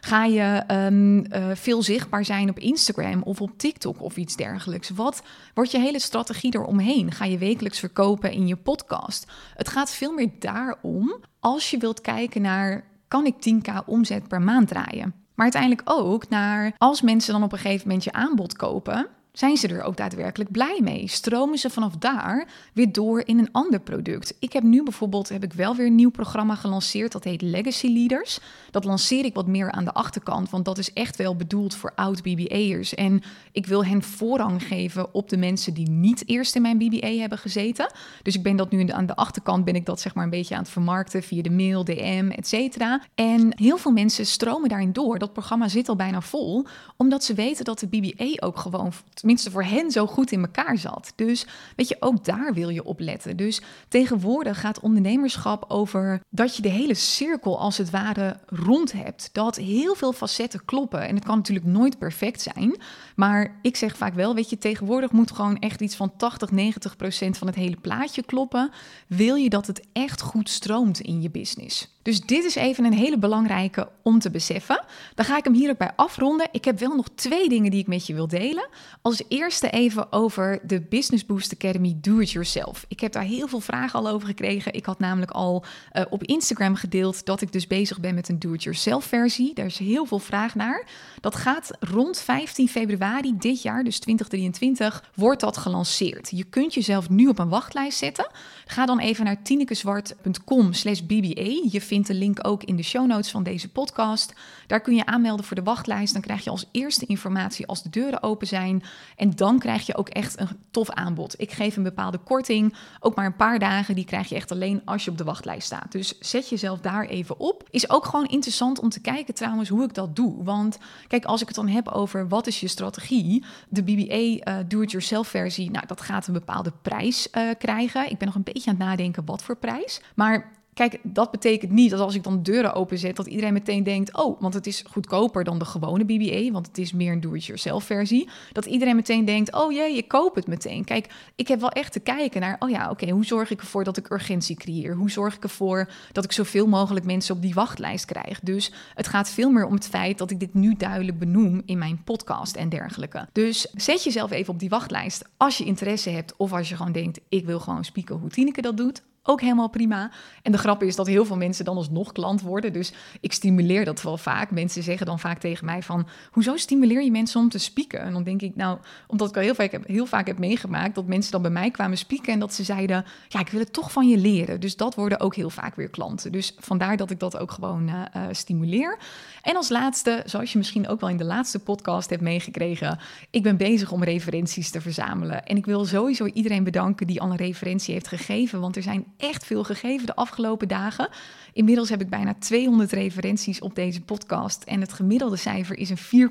Ga 0.00 0.24
je 0.24 0.64
um, 0.68 1.26
veel 1.56 1.82
zichtbaar 1.82 2.24
zijn 2.24 2.50
op 2.50 2.58
Instagram 2.58 3.22
of 3.22 3.40
op 3.40 3.58
TikTok 3.58 4.02
of 4.02 4.16
iets 4.16 4.36
dergelijks? 4.36 4.90
Wat 4.90 5.22
wordt 5.54 5.70
je 5.70 5.78
hele 5.78 6.00
strategie 6.00 6.54
eromheen? 6.54 7.12
Ga 7.12 7.24
je 7.24 7.38
wekelijks 7.38 7.78
verkopen 7.78 8.32
in 8.32 8.46
je 8.46 8.56
podcast? 8.56 9.26
Het 9.54 9.68
gaat 9.68 9.90
veel 9.90 10.12
meer 10.12 10.30
daarom 10.38 11.20
als 11.40 11.70
je 11.70 11.78
wilt 11.78 12.00
kijken 12.00 12.42
naar 12.42 12.84
kan 13.08 13.26
ik 13.26 13.34
10k 13.34 13.84
omzet 13.86 14.28
per 14.28 14.42
maand 14.42 14.68
draaien? 14.68 15.14
Maar 15.34 15.52
uiteindelijk 15.52 15.82
ook 15.84 16.28
naar 16.28 16.72
als 16.78 17.02
mensen 17.02 17.32
dan 17.32 17.42
op 17.42 17.52
een 17.52 17.58
gegeven 17.58 17.86
moment 17.86 18.04
je 18.04 18.12
aanbod 18.12 18.56
kopen, 18.56 19.08
zijn 19.40 19.56
ze 19.56 19.68
er 19.68 19.82
ook 19.82 19.96
daadwerkelijk 19.96 20.50
blij 20.50 20.80
mee? 20.82 21.08
Stromen 21.08 21.58
ze 21.58 21.70
vanaf 21.70 21.96
daar 21.96 22.48
weer 22.72 22.92
door 22.92 23.22
in 23.24 23.38
een 23.38 23.52
ander 23.52 23.80
product? 23.80 24.34
Ik 24.38 24.52
heb 24.52 24.62
nu 24.62 24.82
bijvoorbeeld 24.82 25.28
heb 25.28 25.44
ik 25.44 25.52
wel 25.52 25.76
weer 25.76 25.86
een 25.86 25.94
nieuw 25.94 26.10
programma 26.10 26.54
gelanceerd. 26.54 27.12
Dat 27.12 27.24
heet 27.24 27.42
Legacy 27.42 27.86
Leaders. 27.86 28.38
Dat 28.70 28.84
lanceer 28.84 29.24
ik 29.24 29.34
wat 29.34 29.46
meer 29.46 29.70
aan 29.70 29.84
de 29.84 29.92
achterkant, 29.92 30.50
want 30.50 30.64
dat 30.64 30.78
is 30.78 30.92
echt 30.92 31.16
wel 31.16 31.36
bedoeld 31.36 31.74
voor 31.74 31.92
oud-BBA'ers. 31.94 32.94
En 32.94 33.22
ik 33.52 33.66
wil 33.66 33.84
hen 33.84 34.02
voorrang 34.02 34.62
geven 34.62 35.14
op 35.14 35.28
de 35.28 35.36
mensen 35.36 35.74
die 35.74 35.90
niet 35.90 36.22
eerst 36.28 36.54
in 36.54 36.62
mijn 36.62 36.78
BBA 36.78 37.08
hebben 37.08 37.38
gezeten. 37.38 37.92
Dus 38.22 38.34
ik 38.34 38.42
ben 38.42 38.56
dat 38.56 38.70
nu 38.70 38.88
aan 38.88 39.06
de 39.06 39.16
achterkant 39.16 39.64
ben 39.64 39.74
ik 39.74 39.86
dat 39.86 40.00
zeg 40.00 40.14
maar 40.14 40.24
een 40.24 40.30
beetje 40.30 40.54
aan 40.54 40.62
het 40.62 40.70
vermarkten 40.70 41.22
via 41.22 41.42
de 41.42 41.50
mail, 41.50 41.84
DM, 41.84 42.30
et 42.36 42.48
cetera. 42.48 43.02
En 43.14 43.52
heel 43.56 43.76
veel 43.76 43.92
mensen 43.92 44.26
stromen 44.26 44.68
daarin 44.68 44.92
door. 44.92 45.18
Dat 45.18 45.32
programma 45.32 45.68
zit 45.68 45.88
al 45.88 45.96
bijna 45.96 46.20
vol, 46.20 46.66
omdat 46.96 47.24
ze 47.24 47.34
weten 47.34 47.64
dat 47.64 47.78
de 47.78 47.86
BBA 47.86 48.46
ook 48.46 48.58
gewoon 48.58 48.92
tenminste 49.30 49.50
voor 49.50 49.78
hen 49.78 49.90
zo 49.90 50.06
goed 50.06 50.32
in 50.32 50.40
elkaar 50.40 50.78
zat. 50.78 51.12
Dus 51.16 51.46
weet 51.76 51.88
je, 51.88 51.96
ook 52.00 52.24
daar 52.24 52.54
wil 52.54 52.68
je 52.68 52.84
op 52.84 53.00
letten. 53.00 53.36
Dus 53.36 53.62
tegenwoordig 53.88 54.60
gaat 54.60 54.80
ondernemerschap 54.80 55.64
over 55.68 56.20
dat 56.30 56.56
je 56.56 56.62
de 56.62 56.68
hele 56.68 56.94
cirkel 56.94 57.58
als 57.58 57.78
het 57.78 57.90
ware 57.90 58.40
rond 58.46 58.92
hebt. 58.92 59.28
Dat 59.32 59.56
heel 59.56 59.94
veel 59.94 60.12
facetten 60.12 60.64
kloppen. 60.64 61.08
En 61.08 61.14
het 61.14 61.24
kan 61.24 61.36
natuurlijk 61.36 61.66
nooit 61.66 61.98
perfect 61.98 62.40
zijn. 62.40 62.80
Maar 63.16 63.58
ik 63.62 63.76
zeg 63.76 63.96
vaak 63.96 64.14
wel, 64.14 64.34
weet 64.34 64.50
je, 64.50 64.58
tegenwoordig 64.58 65.10
moet 65.10 65.32
gewoon 65.32 65.58
echt 65.58 65.80
iets 65.80 65.96
van 65.96 66.16
80, 66.16 66.50
90 66.50 66.96
procent 66.96 67.38
van 67.38 67.46
het 67.46 67.56
hele 67.56 67.76
plaatje 67.80 68.22
kloppen. 68.22 68.70
Wil 69.06 69.34
je 69.34 69.48
dat 69.48 69.66
het 69.66 69.86
echt 69.92 70.20
goed 70.20 70.48
stroomt 70.48 71.00
in 71.00 71.22
je 71.22 71.30
business? 71.30 71.98
Dus 72.02 72.20
dit 72.20 72.44
is 72.44 72.54
even 72.54 72.84
een 72.84 72.92
hele 72.92 73.18
belangrijke 73.18 73.88
om 74.02 74.18
te 74.18 74.30
beseffen. 74.30 74.84
Dan 75.14 75.24
ga 75.24 75.36
ik 75.36 75.44
hem 75.44 75.54
hier 75.54 75.70
ook 75.70 75.78
bij 75.78 75.92
afronden. 75.96 76.48
Ik 76.52 76.64
heb 76.64 76.78
wel 76.78 76.94
nog 76.94 77.08
twee 77.14 77.48
dingen 77.48 77.70
die 77.70 77.80
ik 77.80 77.86
met 77.86 78.06
je 78.06 78.14
wil 78.14 78.28
delen. 78.28 78.68
Als 79.10 79.22
eerste 79.28 79.70
even 79.70 80.12
over 80.12 80.60
de 80.62 80.80
Business 80.80 81.26
Boost 81.26 81.52
Academy 81.52 81.96
Do 82.00 82.18
It 82.18 82.30
Yourself. 82.30 82.84
Ik 82.88 83.00
heb 83.00 83.12
daar 83.12 83.22
heel 83.22 83.48
veel 83.48 83.60
vragen 83.60 83.98
al 83.98 84.08
over 84.08 84.28
gekregen. 84.28 84.74
Ik 84.74 84.84
had 84.84 84.98
namelijk 84.98 85.30
al 85.30 85.64
uh, 85.92 86.02
op 86.10 86.24
Instagram 86.24 86.74
gedeeld 86.74 87.24
dat 87.24 87.40
ik 87.40 87.52
dus 87.52 87.66
bezig 87.66 88.00
ben 88.00 88.14
met 88.14 88.28
een 88.28 88.38
Do 88.38 88.52
It 88.52 88.62
Yourself 88.62 89.04
versie. 89.04 89.54
Daar 89.54 89.66
is 89.66 89.78
heel 89.78 90.04
veel 90.04 90.18
vraag 90.18 90.54
naar. 90.54 90.86
Dat 91.20 91.34
gaat 91.34 91.70
rond 91.80 92.20
15 92.20 92.68
februari 92.68 93.34
dit 93.38 93.62
jaar, 93.62 93.84
dus 93.84 93.98
2023, 93.98 95.10
wordt 95.14 95.40
dat 95.40 95.56
gelanceerd. 95.56 96.30
Je 96.30 96.44
kunt 96.44 96.74
jezelf 96.74 97.08
nu 97.08 97.26
op 97.26 97.38
een 97.38 97.48
wachtlijst 97.48 97.98
zetten. 97.98 98.30
Ga 98.66 98.86
dan 98.86 98.98
even 98.98 99.24
naar 99.24 99.42
tinekeswart.com 99.42 100.72
slash 100.72 101.00
bba. 101.00 101.68
Je 101.70 101.80
vindt 101.80 102.06
de 102.06 102.14
link 102.14 102.46
ook 102.46 102.64
in 102.64 102.76
de 102.76 102.82
show 102.82 103.06
notes 103.06 103.30
van 103.30 103.42
deze 103.42 103.68
podcast. 103.68 104.34
Daar 104.66 104.80
kun 104.80 104.94
je 104.94 105.06
aanmelden 105.06 105.44
voor 105.44 105.56
de 105.56 105.62
wachtlijst. 105.62 106.12
Dan 106.12 106.22
krijg 106.22 106.44
je 106.44 106.50
als 106.50 106.66
eerste 106.70 107.06
informatie 107.06 107.66
als 107.66 107.82
de 107.82 107.90
deuren 107.90 108.22
open 108.22 108.46
zijn. 108.46 108.82
En 109.16 109.30
dan 109.30 109.58
krijg 109.58 109.86
je 109.86 109.96
ook 109.96 110.08
echt 110.08 110.40
een 110.40 110.48
tof 110.70 110.90
aanbod. 110.90 111.34
Ik 111.40 111.52
geef 111.52 111.76
een 111.76 111.82
bepaalde 111.82 112.18
korting, 112.18 112.74
ook 113.00 113.14
maar 113.14 113.26
een 113.26 113.36
paar 113.36 113.58
dagen. 113.58 113.94
Die 113.94 114.04
krijg 114.04 114.28
je 114.28 114.34
echt 114.34 114.52
alleen 114.52 114.82
als 114.84 115.04
je 115.04 115.10
op 115.10 115.18
de 115.18 115.24
wachtlijst 115.24 115.66
staat. 115.66 115.92
Dus 115.92 116.18
zet 116.18 116.48
jezelf 116.48 116.80
daar 116.80 117.04
even 117.04 117.38
op. 117.38 117.68
Is 117.70 117.90
ook 117.90 118.04
gewoon 118.04 118.26
interessant 118.26 118.78
om 118.78 118.88
te 118.88 119.00
kijken 119.00 119.34
trouwens 119.34 119.68
hoe 119.68 119.84
ik 119.84 119.94
dat 119.94 120.16
doe. 120.16 120.44
Want 120.44 120.78
kijk, 121.06 121.24
als 121.24 121.40
ik 121.40 121.46
het 121.46 121.56
dan 121.56 121.68
heb 121.68 121.88
over 121.88 122.28
wat 122.28 122.46
is 122.46 122.60
je 122.60 122.68
strategie. 122.68 123.44
De 123.68 123.82
BBA 123.82 124.14
eh, 124.14 124.56
Do-It-Yourself 124.68 125.28
versie, 125.28 125.70
nou 125.70 125.86
dat 125.86 126.00
gaat 126.00 126.26
een 126.26 126.32
bepaalde 126.32 126.72
prijs 126.82 127.28
uh, 127.32 127.50
krijgen. 127.58 128.10
Ik 128.10 128.18
ben 128.18 128.26
nog 128.26 128.36
een 128.36 128.42
beetje 128.42 128.70
aan 128.70 128.76
het 128.76 128.86
nadenken 128.86 129.24
wat 129.24 129.42
voor 129.42 129.56
prijs. 129.56 130.00
Maar 130.14 130.59
Kijk, 130.74 130.98
dat 131.02 131.30
betekent 131.30 131.70
niet 131.72 131.90
dat 131.90 132.00
als 132.00 132.14
ik 132.14 132.22
dan 132.22 132.42
deuren 132.42 132.74
openzet, 132.74 133.16
dat 133.16 133.26
iedereen 133.26 133.52
meteen 133.52 133.82
denkt: 133.82 134.16
oh, 134.16 134.40
want 134.40 134.54
het 134.54 134.66
is 134.66 134.84
goedkoper 134.90 135.44
dan 135.44 135.58
de 135.58 135.64
gewone 135.64 136.04
BBA, 136.04 136.52
want 136.52 136.66
het 136.66 136.78
is 136.78 136.92
meer 136.92 137.12
een 137.12 137.20
do-it-yourself 137.20 137.84
versie. 137.84 138.28
Dat 138.52 138.66
iedereen 138.66 138.96
meteen 138.96 139.24
denkt: 139.24 139.54
oh 139.54 139.72
jee, 139.72 139.94
je 139.94 140.06
koop 140.06 140.34
het 140.34 140.46
meteen. 140.46 140.84
Kijk, 140.84 141.06
ik 141.34 141.48
heb 141.48 141.60
wel 141.60 141.70
echt 141.70 141.92
te 141.92 142.00
kijken 142.00 142.40
naar: 142.40 142.56
oh 142.58 142.70
ja, 142.70 142.90
oké, 142.90 143.10
hoe 143.10 143.24
zorg 143.24 143.50
ik 143.50 143.60
ervoor 143.60 143.84
dat 143.84 143.96
ik 143.96 144.10
urgentie 144.10 144.56
creëer? 144.56 144.94
Hoe 144.94 145.10
zorg 145.10 145.36
ik 145.36 145.42
ervoor 145.42 145.90
dat 146.12 146.24
ik 146.24 146.32
zoveel 146.32 146.66
mogelijk 146.66 147.06
mensen 147.06 147.34
op 147.34 147.42
die 147.42 147.54
wachtlijst 147.54 148.04
krijg? 148.04 148.40
Dus 148.40 148.72
het 148.94 149.08
gaat 149.08 149.30
veel 149.30 149.50
meer 149.50 149.66
om 149.66 149.74
het 149.74 149.88
feit 149.88 150.18
dat 150.18 150.30
ik 150.30 150.40
dit 150.40 150.54
nu 150.54 150.74
duidelijk 150.74 151.18
benoem 151.18 151.62
in 151.64 151.78
mijn 151.78 152.02
podcast 152.04 152.56
en 152.56 152.68
dergelijke. 152.68 153.28
Dus 153.32 153.60
zet 153.74 154.04
jezelf 154.04 154.30
even 154.30 154.52
op 154.52 154.58
die 154.58 154.68
wachtlijst 154.68 155.24
als 155.36 155.58
je 155.58 155.64
interesse 155.64 156.10
hebt 156.10 156.36
of 156.36 156.52
als 156.52 156.68
je 156.68 156.76
gewoon 156.76 156.92
denkt: 156.92 157.20
ik 157.28 157.46
wil 157.46 157.60
gewoon 157.60 157.84
spieken 157.84 158.16
hoe 158.16 158.28
Tineke 158.28 158.62
dat 158.62 158.76
doet 158.76 159.02
ook 159.30 159.40
helemaal 159.40 159.70
prima. 159.70 160.10
En 160.42 160.52
de 160.52 160.58
grap 160.58 160.82
is 160.82 160.96
dat 160.96 161.06
heel 161.06 161.24
veel 161.24 161.36
mensen 161.36 161.64
dan 161.64 161.76
alsnog 161.76 162.12
klant 162.12 162.40
worden. 162.40 162.72
Dus 162.72 162.92
ik 163.20 163.32
stimuleer 163.32 163.84
dat 163.84 164.02
wel 164.02 164.16
vaak. 164.16 164.50
Mensen 164.50 164.82
zeggen 164.82 165.06
dan 165.06 165.18
vaak 165.18 165.38
tegen 165.38 165.64
mij 165.64 165.82
van... 165.82 166.06
hoezo 166.30 166.56
stimuleer 166.56 167.02
je 167.02 167.10
mensen 167.10 167.40
om 167.40 167.48
te 167.48 167.58
spieken? 167.58 168.00
En 168.00 168.12
dan 168.12 168.22
denk 168.22 168.42
ik, 168.42 168.56
nou, 168.56 168.78
omdat 169.06 169.28
ik 169.28 169.36
al 169.36 169.42
heel 169.42 169.54
vaak, 169.54 169.72
heb, 169.72 169.86
heel 169.86 170.06
vaak 170.06 170.26
heb 170.26 170.38
meegemaakt... 170.38 170.94
dat 170.94 171.06
mensen 171.06 171.32
dan 171.32 171.42
bij 171.42 171.50
mij 171.50 171.70
kwamen 171.70 171.98
spieken 171.98 172.32
en 172.32 172.38
dat 172.38 172.54
ze 172.54 172.64
zeiden... 172.64 173.04
ja, 173.28 173.40
ik 173.40 173.48
wil 173.48 173.60
het 173.60 173.72
toch 173.72 173.92
van 173.92 174.08
je 174.08 174.16
leren. 174.16 174.60
Dus 174.60 174.76
dat 174.76 174.94
worden 174.94 175.20
ook 175.20 175.34
heel 175.34 175.50
vaak 175.50 175.74
weer 175.74 175.90
klanten. 175.90 176.32
Dus 176.32 176.54
vandaar 176.58 176.96
dat 176.96 177.10
ik 177.10 177.18
dat 177.18 177.38
ook 177.38 177.50
gewoon 177.50 177.88
uh, 177.88 177.94
uh, 178.16 178.22
stimuleer. 178.30 178.98
En 179.42 179.56
als 179.56 179.68
laatste, 179.68 180.22
zoals 180.24 180.52
je 180.52 180.58
misschien 180.58 180.88
ook 180.88 181.00
wel 181.00 181.10
in 181.10 181.16
de 181.16 181.24
laatste 181.24 181.58
podcast 181.58 182.10
hebt 182.10 182.22
meegekregen... 182.22 182.98
ik 183.30 183.42
ben 183.42 183.56
bezig 183.56 183.92
om 183.92 184.04
referenties 184.04 184.70
te 184.70 184.80
verzamelen. 184.80 185.44
En 185.44 185.56
ik 185.56 185.64
wil 185.64 185.84
sowieso 185.84 186.26
iedereen 186.26 186.64
bedanken 186.64 187.06
die 187.06 187.20
al 187.20 187.30
een 187.30 187.36
referentie 187.36 187.94
heeft 187.94 188.08
gegeven... 188.08 188.60
want 188.60 188.76
er 188.76 188.82
zijn 188.82 189.04
echt 189.20 189.46
veel 189.46 189.64
gegeven 189.64 190.06
de 190.06 190.14
afgelopen 190.14 190.68
dagen. 190.68 191.08
Inmiddels 191.52 191.88
heb 191.88 192.00
ik 192.00 192.08
bijna 192.08 192.34
200 192.38 192.92
referenties 192.92 193.60
op 193.60 193.74
deze 193.74 194.00
podcast. 194.00 194.62
En 194.62 194.80
het 194.80 194.92
gemiddelde 194.92 195.36
cijfer 195.36 195.78
is 195.78 195.90
een 195.90 196.30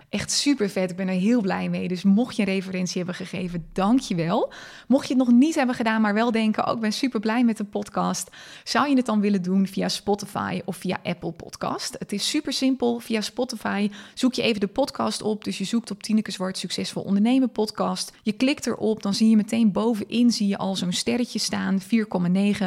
4,9. 0.00 0.06
Echt 0.08 0.30
super 0.30 0.68
vet. 0.70 0.90
Ik 0.90 0.96
ben 0.96 1.08
er 1.08 1.14
heel 1.14 1.40
blij 1.40 1.68
mee. 1.68 1.88
Dus 1.88 2.02
mocht 2.02 2.36
je 2.36 2.42
een 2.42 2.48
referentie 2.48 2.96
hebben 2.96 3.14
gegeven, 3.14 3.66
dank 3.72 4.00
je 4.00 4.14
wel. 4.14 4.52
Mocht 4.88 5.08
je 5.08 5.14
het 5.14 5.26
nog 5.26 5.36
niet 5.36 5.54
hebben 5.54 5.74
gedaan, 5.74 6.00
maar 6.00 6.14
wel 6.14 6.30
denken: 6.30 6.66
oh, 6.66 6.74
ik 6.74 6.80
ben 6.80 6.92
super 6.92 7.20
blij 7.20 7.44
met 7.44 7.56
de 7.56 7.64
podcast. 7.64 8.30
Zou 8.64 8.88
je 8.88 8.96
het 8.96 9.06
dan 9.06 9.20
willen 9.20 9.42
doen 9.42 9.66
via 9.66 9.88
Spotify 9.88 10.60
of 10.64 10.76
via 10.76 10.98
Apple 11.02 11.32
Podcast? 11.32 11.96
Het 11.98 12.12
is 12.12 12.28
super 12.28 12.52
simpel. 12.52 12.98
Via 12.98 13.20
Spotify 13.20 13.90
zoek 14.14 14.34
je 14.34 14.42
even 14.42 14.60
de 14.60 14.66
podcast 14.66 15.22
op. 15.22 15.44
Dus 15.44 15.58
je 15.58 15.64
zoekt 15.64 15.90
op 15.90 16.02
Tineke 16.02 16.30
Zwart 16.30 16.58
Succesvol 16.58 17.02
Ondernemen 17.02 17.50
podcast. 17.50 18.12
Je 18.22 18.32
klikt 18.32 18.66
erop, 18.66 19.02
dan 19.02 19.14
zie 19.14 19.30
je 19.30 19.36
meteen 19.36 19.72
bovenin 19.72 20.30
zie 20.30 20.48
je 20.48 20.58
al 20.58 20.76
zo'n 20.76 20.92
sterretje 20.92 21.38
staan. 21.38 21.80
Vier 21.80 22.01
4,9. 22.04 22.64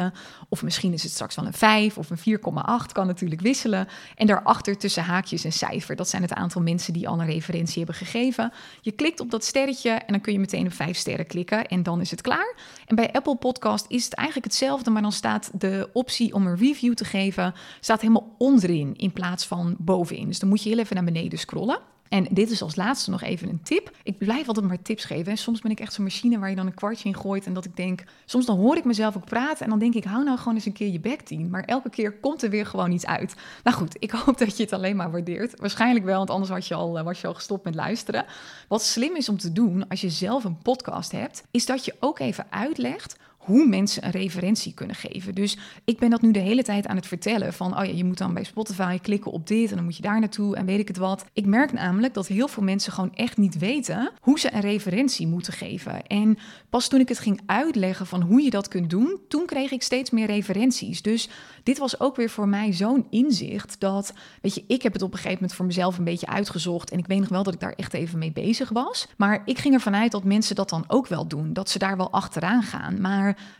Of 0.48 0.62
misschien 0.62 0.92
is 0.92 1.02
het 1.02 1.12
straks 1.12 1.34
wel 1.34 1.46
een 1.46 1.52
5 1.52 1.98
of 1.98 2.10
een 2.10 2.38
4,8. 2.38 2.92
Kan 2.92 3.06
natuurlijk 3.06 3.40
wisselen. 3.40 3.88
En 4.14 4.26
daarachter 4.26 4.78
tussen 4.78 5.02
haakjes 5.02 5.44
en 5.44 5.52
cijfer. 5.52 5.96
Dat 5.96 6.08
zijn 6.08 6.22
het 6.22 6.32
aantal 6.32 6.62
mensen 6.62 6.92
die 6.92 7.08
al 7.08 7.20
een 7.20 7.26
referentie 7.26 7.76
hebben 7.76 7.94
gegeven. 7.94 8.52
Je 8.80 8.92
klikt 8.92 9.20
op 9.20 9.30
dat 9.30 9.44
sterretje 9.44 9.90
en 9.90 10.12
dan 10.12 10.20
kun 10.20 10.32
je 10.32 10.38
meteen 10.38 10.66
op 10.66 10.72
5 10.72 10.96
sterren 10.96 11.26
klikken. 11.26 11.66
En 11.66 11.82
dan 11.82 12.00
is 12.00 12.10
het 12.10 12.20
klaar. 12.20 12.54
En 12.86 12.96
bij 12.96 13.12
Apple 13.12 13.36
Podcast 13.36 13.84
is 13.88 14.04
het 14.04 14.14
eigenlijk 14.14 14.46
hetzelfde. 14.46 14.90
Maar 14.90 15.02
dan 15.02 15.12
staat 15.12 15.50
de 15.54 15.90
optie 15.92 16.34
om 16.34 16.46
een 16.46 16.56
review 16.56 16.94
te 16.94 17.04
geven. 17.04 17.54
Staat 17.80 18.00
helemaal 18.00 18.34
onderin 18.38 18.96
in 18.96 19.12
plaats 19.12 19.46
van 19.46 19.76
bovenin. 19.78 20.26
Dus 20.26 20.38
dan 20.38 20.48
moet 20.48 20.62
je 20.62 20.68
heel 20.68 20.78
even 20.78 20.94
naar 20.94 21.04
beneden 21.04 21.38
scrollen. 21.38 21.94
En 22.08 22.26
dit 22.30 22.50
is 22.50 22.62
als 22.62 22.76
laatste 22.76 23.10
nog 23.10 23.22
even 23.22 23.48
een 23.48 23.62
tip. 23.62 23.90
Ik 24.02 24.18
blijf 24.18 24.48
altijd 24.48 24.66
maar 24.66 24.82
tips 24.82 25.04
geven. 25.04 25.32
En 25.32 25.38
soms 25.38 25.60
ben 25.60 25.70
ik 25.70 25.80
echt 25.80 25.92
zo'n 25.92 26.04
machine 26.04 26.38
waar 26.38 26.50
je 26.50 26.56
dan 26.56 26.66
een 26.66 26.74
kwartje 26.74 27.08
in 27.08 27.16
gooit. 27.16 27.46
En 27.46 27.52
dat 27.52 27.64
ik 27.64 27.76
denk, 27.76 28.04
soms 28.24 28.46
dan 28.46 28.58
hoor 28.58 28.76
ik 28.76 28.84
mezelf 28.84 29.16
ook 29.16 29.24
praten. 29.24 29.64
En 29.64 29.70
dan 29.70 29.78
denk 29.78 29.94
ik, 29.94 30.04
hou 30.04 30.24
nou 30.24 30.38
gewoon 30.38 30.54
eens 30.54 30.66
een 30.66 30.72
keer 30.72 30.92
je 30.92 31.00
bek 31.00 31.20
tien. 31.20 31.50
Maar 31.50 31.64
elke 31.64 31.90
keer 31.90 32.12
komt 32.12 32.42
er 32.42 32.50
weer 32.50 32.66
gewoon 32.66 32.92
iets 32.92 33.06
uit. 33.06 33.34
Nou 33.64 33.76
goed, 33.76 33.96
ik 33.98 34.10
hoop 34.10 34.38
dat 34.38 34.56
je 34.56 34.62
het 34.62 34.72
alleen 34.72 34.96
maar 34.96 35.10
waardeert. 35.10 35.60
Waarschijnlijk 35.60 36.04
wel, 36.04 36.18
want 36.18 36.30
anders 36.30 36.50
was 36.50 36.68
je 36.68 36.74
al, 36.74 36.98
eh, 36.98 37.04
was 37.04 37.20
je 37.20 37.26
al 37.26 37.34
gestopt 37.34 37.64
met 37.64 37.74
luisteren. 37.74 38.24
Wat 38.68 38.82
slim 38.82 39.16
is 39.16 39.28
om 39.28 39.38
te 39.38 39.52
doen 39.52 39.88
als 39.88 40.00
je 40.00 40.10
zelf 40.10 40.44
een 40.44 40.58
podcast 40.58 41.12
hebt, 41.12 41.44
is 41.50 41.66
dat 41.66 41.84
je 41.84 41.94
ook 42.00 42.18
even 42.18 42.46
uitlegt 42.50 43.16
hoe 43.46 43.66
mensen 43.66 44.04
een 44.04 44.10
referentie 44.10 44.74
kunnen 44.74 44.96
geven. 44.96 45.34
Dus 45.34 45.58
ik 45.84 45.98
ben 45.98 46.10
dat 46.10 46.22
nu 46.22 46.30
de 46.30 46.38
hele 46.38 46.62
tijd 46.62 46.86
aan 46.86 46.96
het 46.96 47.06
vertellen 47.06 47.52
van, 47.52 47.78
oh 47.78 47.84
ja, 47.84 47.92
je 47.92 48.04
moet 48.04 48.18
dan 48.18 48.34
bij 48.34 48.44
Spotify 48.44 48.98
klikken 48.98 49.32
op 49.32 49.46
dit 49.46 49.70
en 49.70 49.76
dan 49.76 49.84
moet 49.84 49.96
je 49.96 50.02
daar 50.02 50.20
naartoe 50.20 50.56
en 50.56 50.66
weet 50.66 50.78
ik 50.78 50.88
het 50.88 50.96
wat. 50.96 51.24
Ik 51.32 51.46
merk 51.46 51.72
namelijk 51.72 52.14
dat 52.14 52.26
heel 52.26 52.48
veel 52.48 52.62
mensen 52.62 52.92
gewoon 52.92 53.14
echt 53.14 53.36
niet 53.36 53.58
weten 53.58 54.10
hoe 54.20 54.38
ze 54.38 54.54
een 54.54 54.60
referentie 54.60 55.26
moeten 55.26 55.52
geven. 55.52 56.06
En 56.06 56.38
pas 56.70 56.88
toen 56.88 57.00
ik 57.00 57.08
het 57.08 57.18
ging 57.18 57.40
uitleggen 57.46 58.06
van 58.06 58.22
hoe 58.22 58.42
je 58.42 58.50
dat 58.50 58.68
kunt 58.68 58.90
doen, 58.90 59.18
toen 59.28 59.46
kreeg 59.46 59.70
ik 59.70 59.82
steeds 59.82 60.10
meer 60.10 60.26
referenties. 60.26 61.02
Dus 61.02 61.28
dit 61.62 61.78
was 61.78 62.00
ook 62.00 62.16
weer 62.16 62.30
voor 62.30 62.48
mij 62.48 62.72
zo'n 62.72 63.06
inzicht 63.10 63.80
dat, 63.80 64.12
weet 64.42 64.54
je, 64.54 64.64
ik 64.66 64.82
heb 64.82 64.92
het 64.92 65.02
op 65.02 65.10
een 65.10 65.16
gegeven 65.16 65.38
moment 65.38 65.54
voor 65.54 65.66
mezelf 65.66 65.98
een 65.98 66.04
beetje 66.04 66.26
uitgezocht 66.26 66.90
en 66.90 66.98
ik 66.98 67.06
weet 67.06 67.20
nog 67.20 67.28
wel 67.28 67.42
dat 67.42 67.54
ik 67.54 67.60
daar 67.60 67.72
echt 67.72 67.94
even 67.94 68.18
mee 68.18 68.32
bezig 68.32 68.68
was. 68.68 69.08
Maar 69.16 69.42
ik 69.44 69.58
ging 69.58 69.74
ervan 69.74 69.94
uit 69.94 70.12
dat 70.12 70.24
mensen 70.24 70.54
dat 70.54 70.68
dan 70.68 70.84
ook 70.86 71.06
wel 71.06 71.26
doen, 71.26 71.52
dat 71.52 71.70
ze 71.70 71.78
daar 71.78 71.96
wel 71.96 72.10
achteraan 72.10 72.62
gaan. 72.62 73.00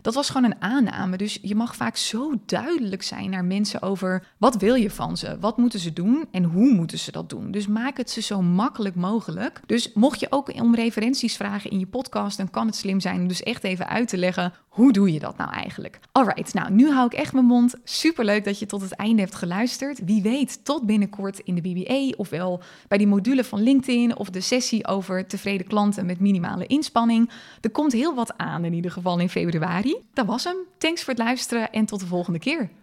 Dat 0.02 0.14
was 0.14 0.30
gewoon 0.30 0.50
een 0.50 0.62
aanname. 0.62 1.16
Dus 1.16 1.38
je 1.42 1.54
mag 1.54 1.76
vaak 1.76 1.96
zo 1.96 2.34
duidelijk 2.46 3.02
zijn 3.02 3.30
naar 3.30 3.44
mensen 3.44 3.82
over 3.82 4.26
wat 4.38 4.56
wil 4.56 4.74
je 4.74 4.90
van 4.90 5.16
ze? 5.16 5.36
Wat 5.40 5.56
moeten 5.56 5.80
ze 5.80 5.92
doen 5.92 6.28
en 6.30 6.44
hoe 6.44 6.72
moeten 6.72 6.98
ze 6.98 7.12
dat 7.12 7.30
doen? 7.30 7.50
Dus 7.50 7.66
maak 7.66 7.96
het 7.96 8.10
ze 8.10 8.20
zo 8.20 8.42
makkelijk 8.42 8.94
mogelijk. 8.94 9.60
Dus 9.66 9.92
mocht 9.92 10.20
je 10.20 10.26
ook 10.30 10.60
om 10.60 10.74
referenties 10.74 11.36
vragen 11.36 11.70
in 11.70 11.78
je 11.78 11.86
podcast, 11.86 12.36
dan 12.36 12.50
kan 12.50 12.66
het 12.66 12.76
slim 12.76 13.00
zijn 13.00 13.20
om 13.20 13.28
dus 13.28 13.42
echt 13.42 13.64
even 13.64 13.88
uit 13.88 14.08
te 14.08 14.16
leggen 14.16 14.52
hoe 14.76 14.92
doe 14.92 15.12
je 15.12 15.18
dat 15.18 15.36
nou 15.36 15.50
eigenlijk? 15.50 16.00
Alright, 16.12 16.54
nou 16.54 16.70
nu 16.70 16.90
hou 16.90 17.06
ik 17.06 17.12
echt 17.12 17.32
mijn 17.32 17.44
mond. 17.44 17.74
Superleuk 17.84 18.44
dat 18.44 18.58
je 18.58 18.66
tot 18.66 18.80
het 18.80 18.92
einde 18.92 19.22
hebt 19.22 19.34
geluisterd. 19.34 20.04
Wie 20.04 20.22
weet 20.22 20.64
tot 20.64 20.86
binnenkort 20.86 21.38
in 21.38 21.54
de 21.54 21.60
BBA 21.60 22.16
ofwel 22.16 22.60
bij 22.88 22.98
die 22.98 23.06
module 23.06 23.44
van 23.44 23.62
LinkedIn 23.62 24.16
of 24.16 24.30
de 24.30 24.40
sessie 24.40 24.86
over 24.86 25.26
tevreden 25.26 25.66
klanten 25.66 26.06
met 26.06 26.20
minimale 26.20 26.66
inspanning. 26.66 27.30
Er 27.60 27.70
komt 27.70 27.92
heel 27.92 28.14
wat 28.14 28.38
aan 28.38 28.64
in 28.64 28.72
ieder 28.72 28.90
geval 28.90 29.18
in 29.18 29.28
februari. 29.28 29.96
Dat 30.12 30.26
was 30.26 30.44
hem. 30.44 30.56
Thanks 30.78 31.02
voor 31.02 31.14
het 31.14 31.22
luisteren 31.22 31.72
en 31.72 31.86
tot 31.86 32.00
de 32.00 32.06
volgende 32.06 32.38
keer. 32.38 32.70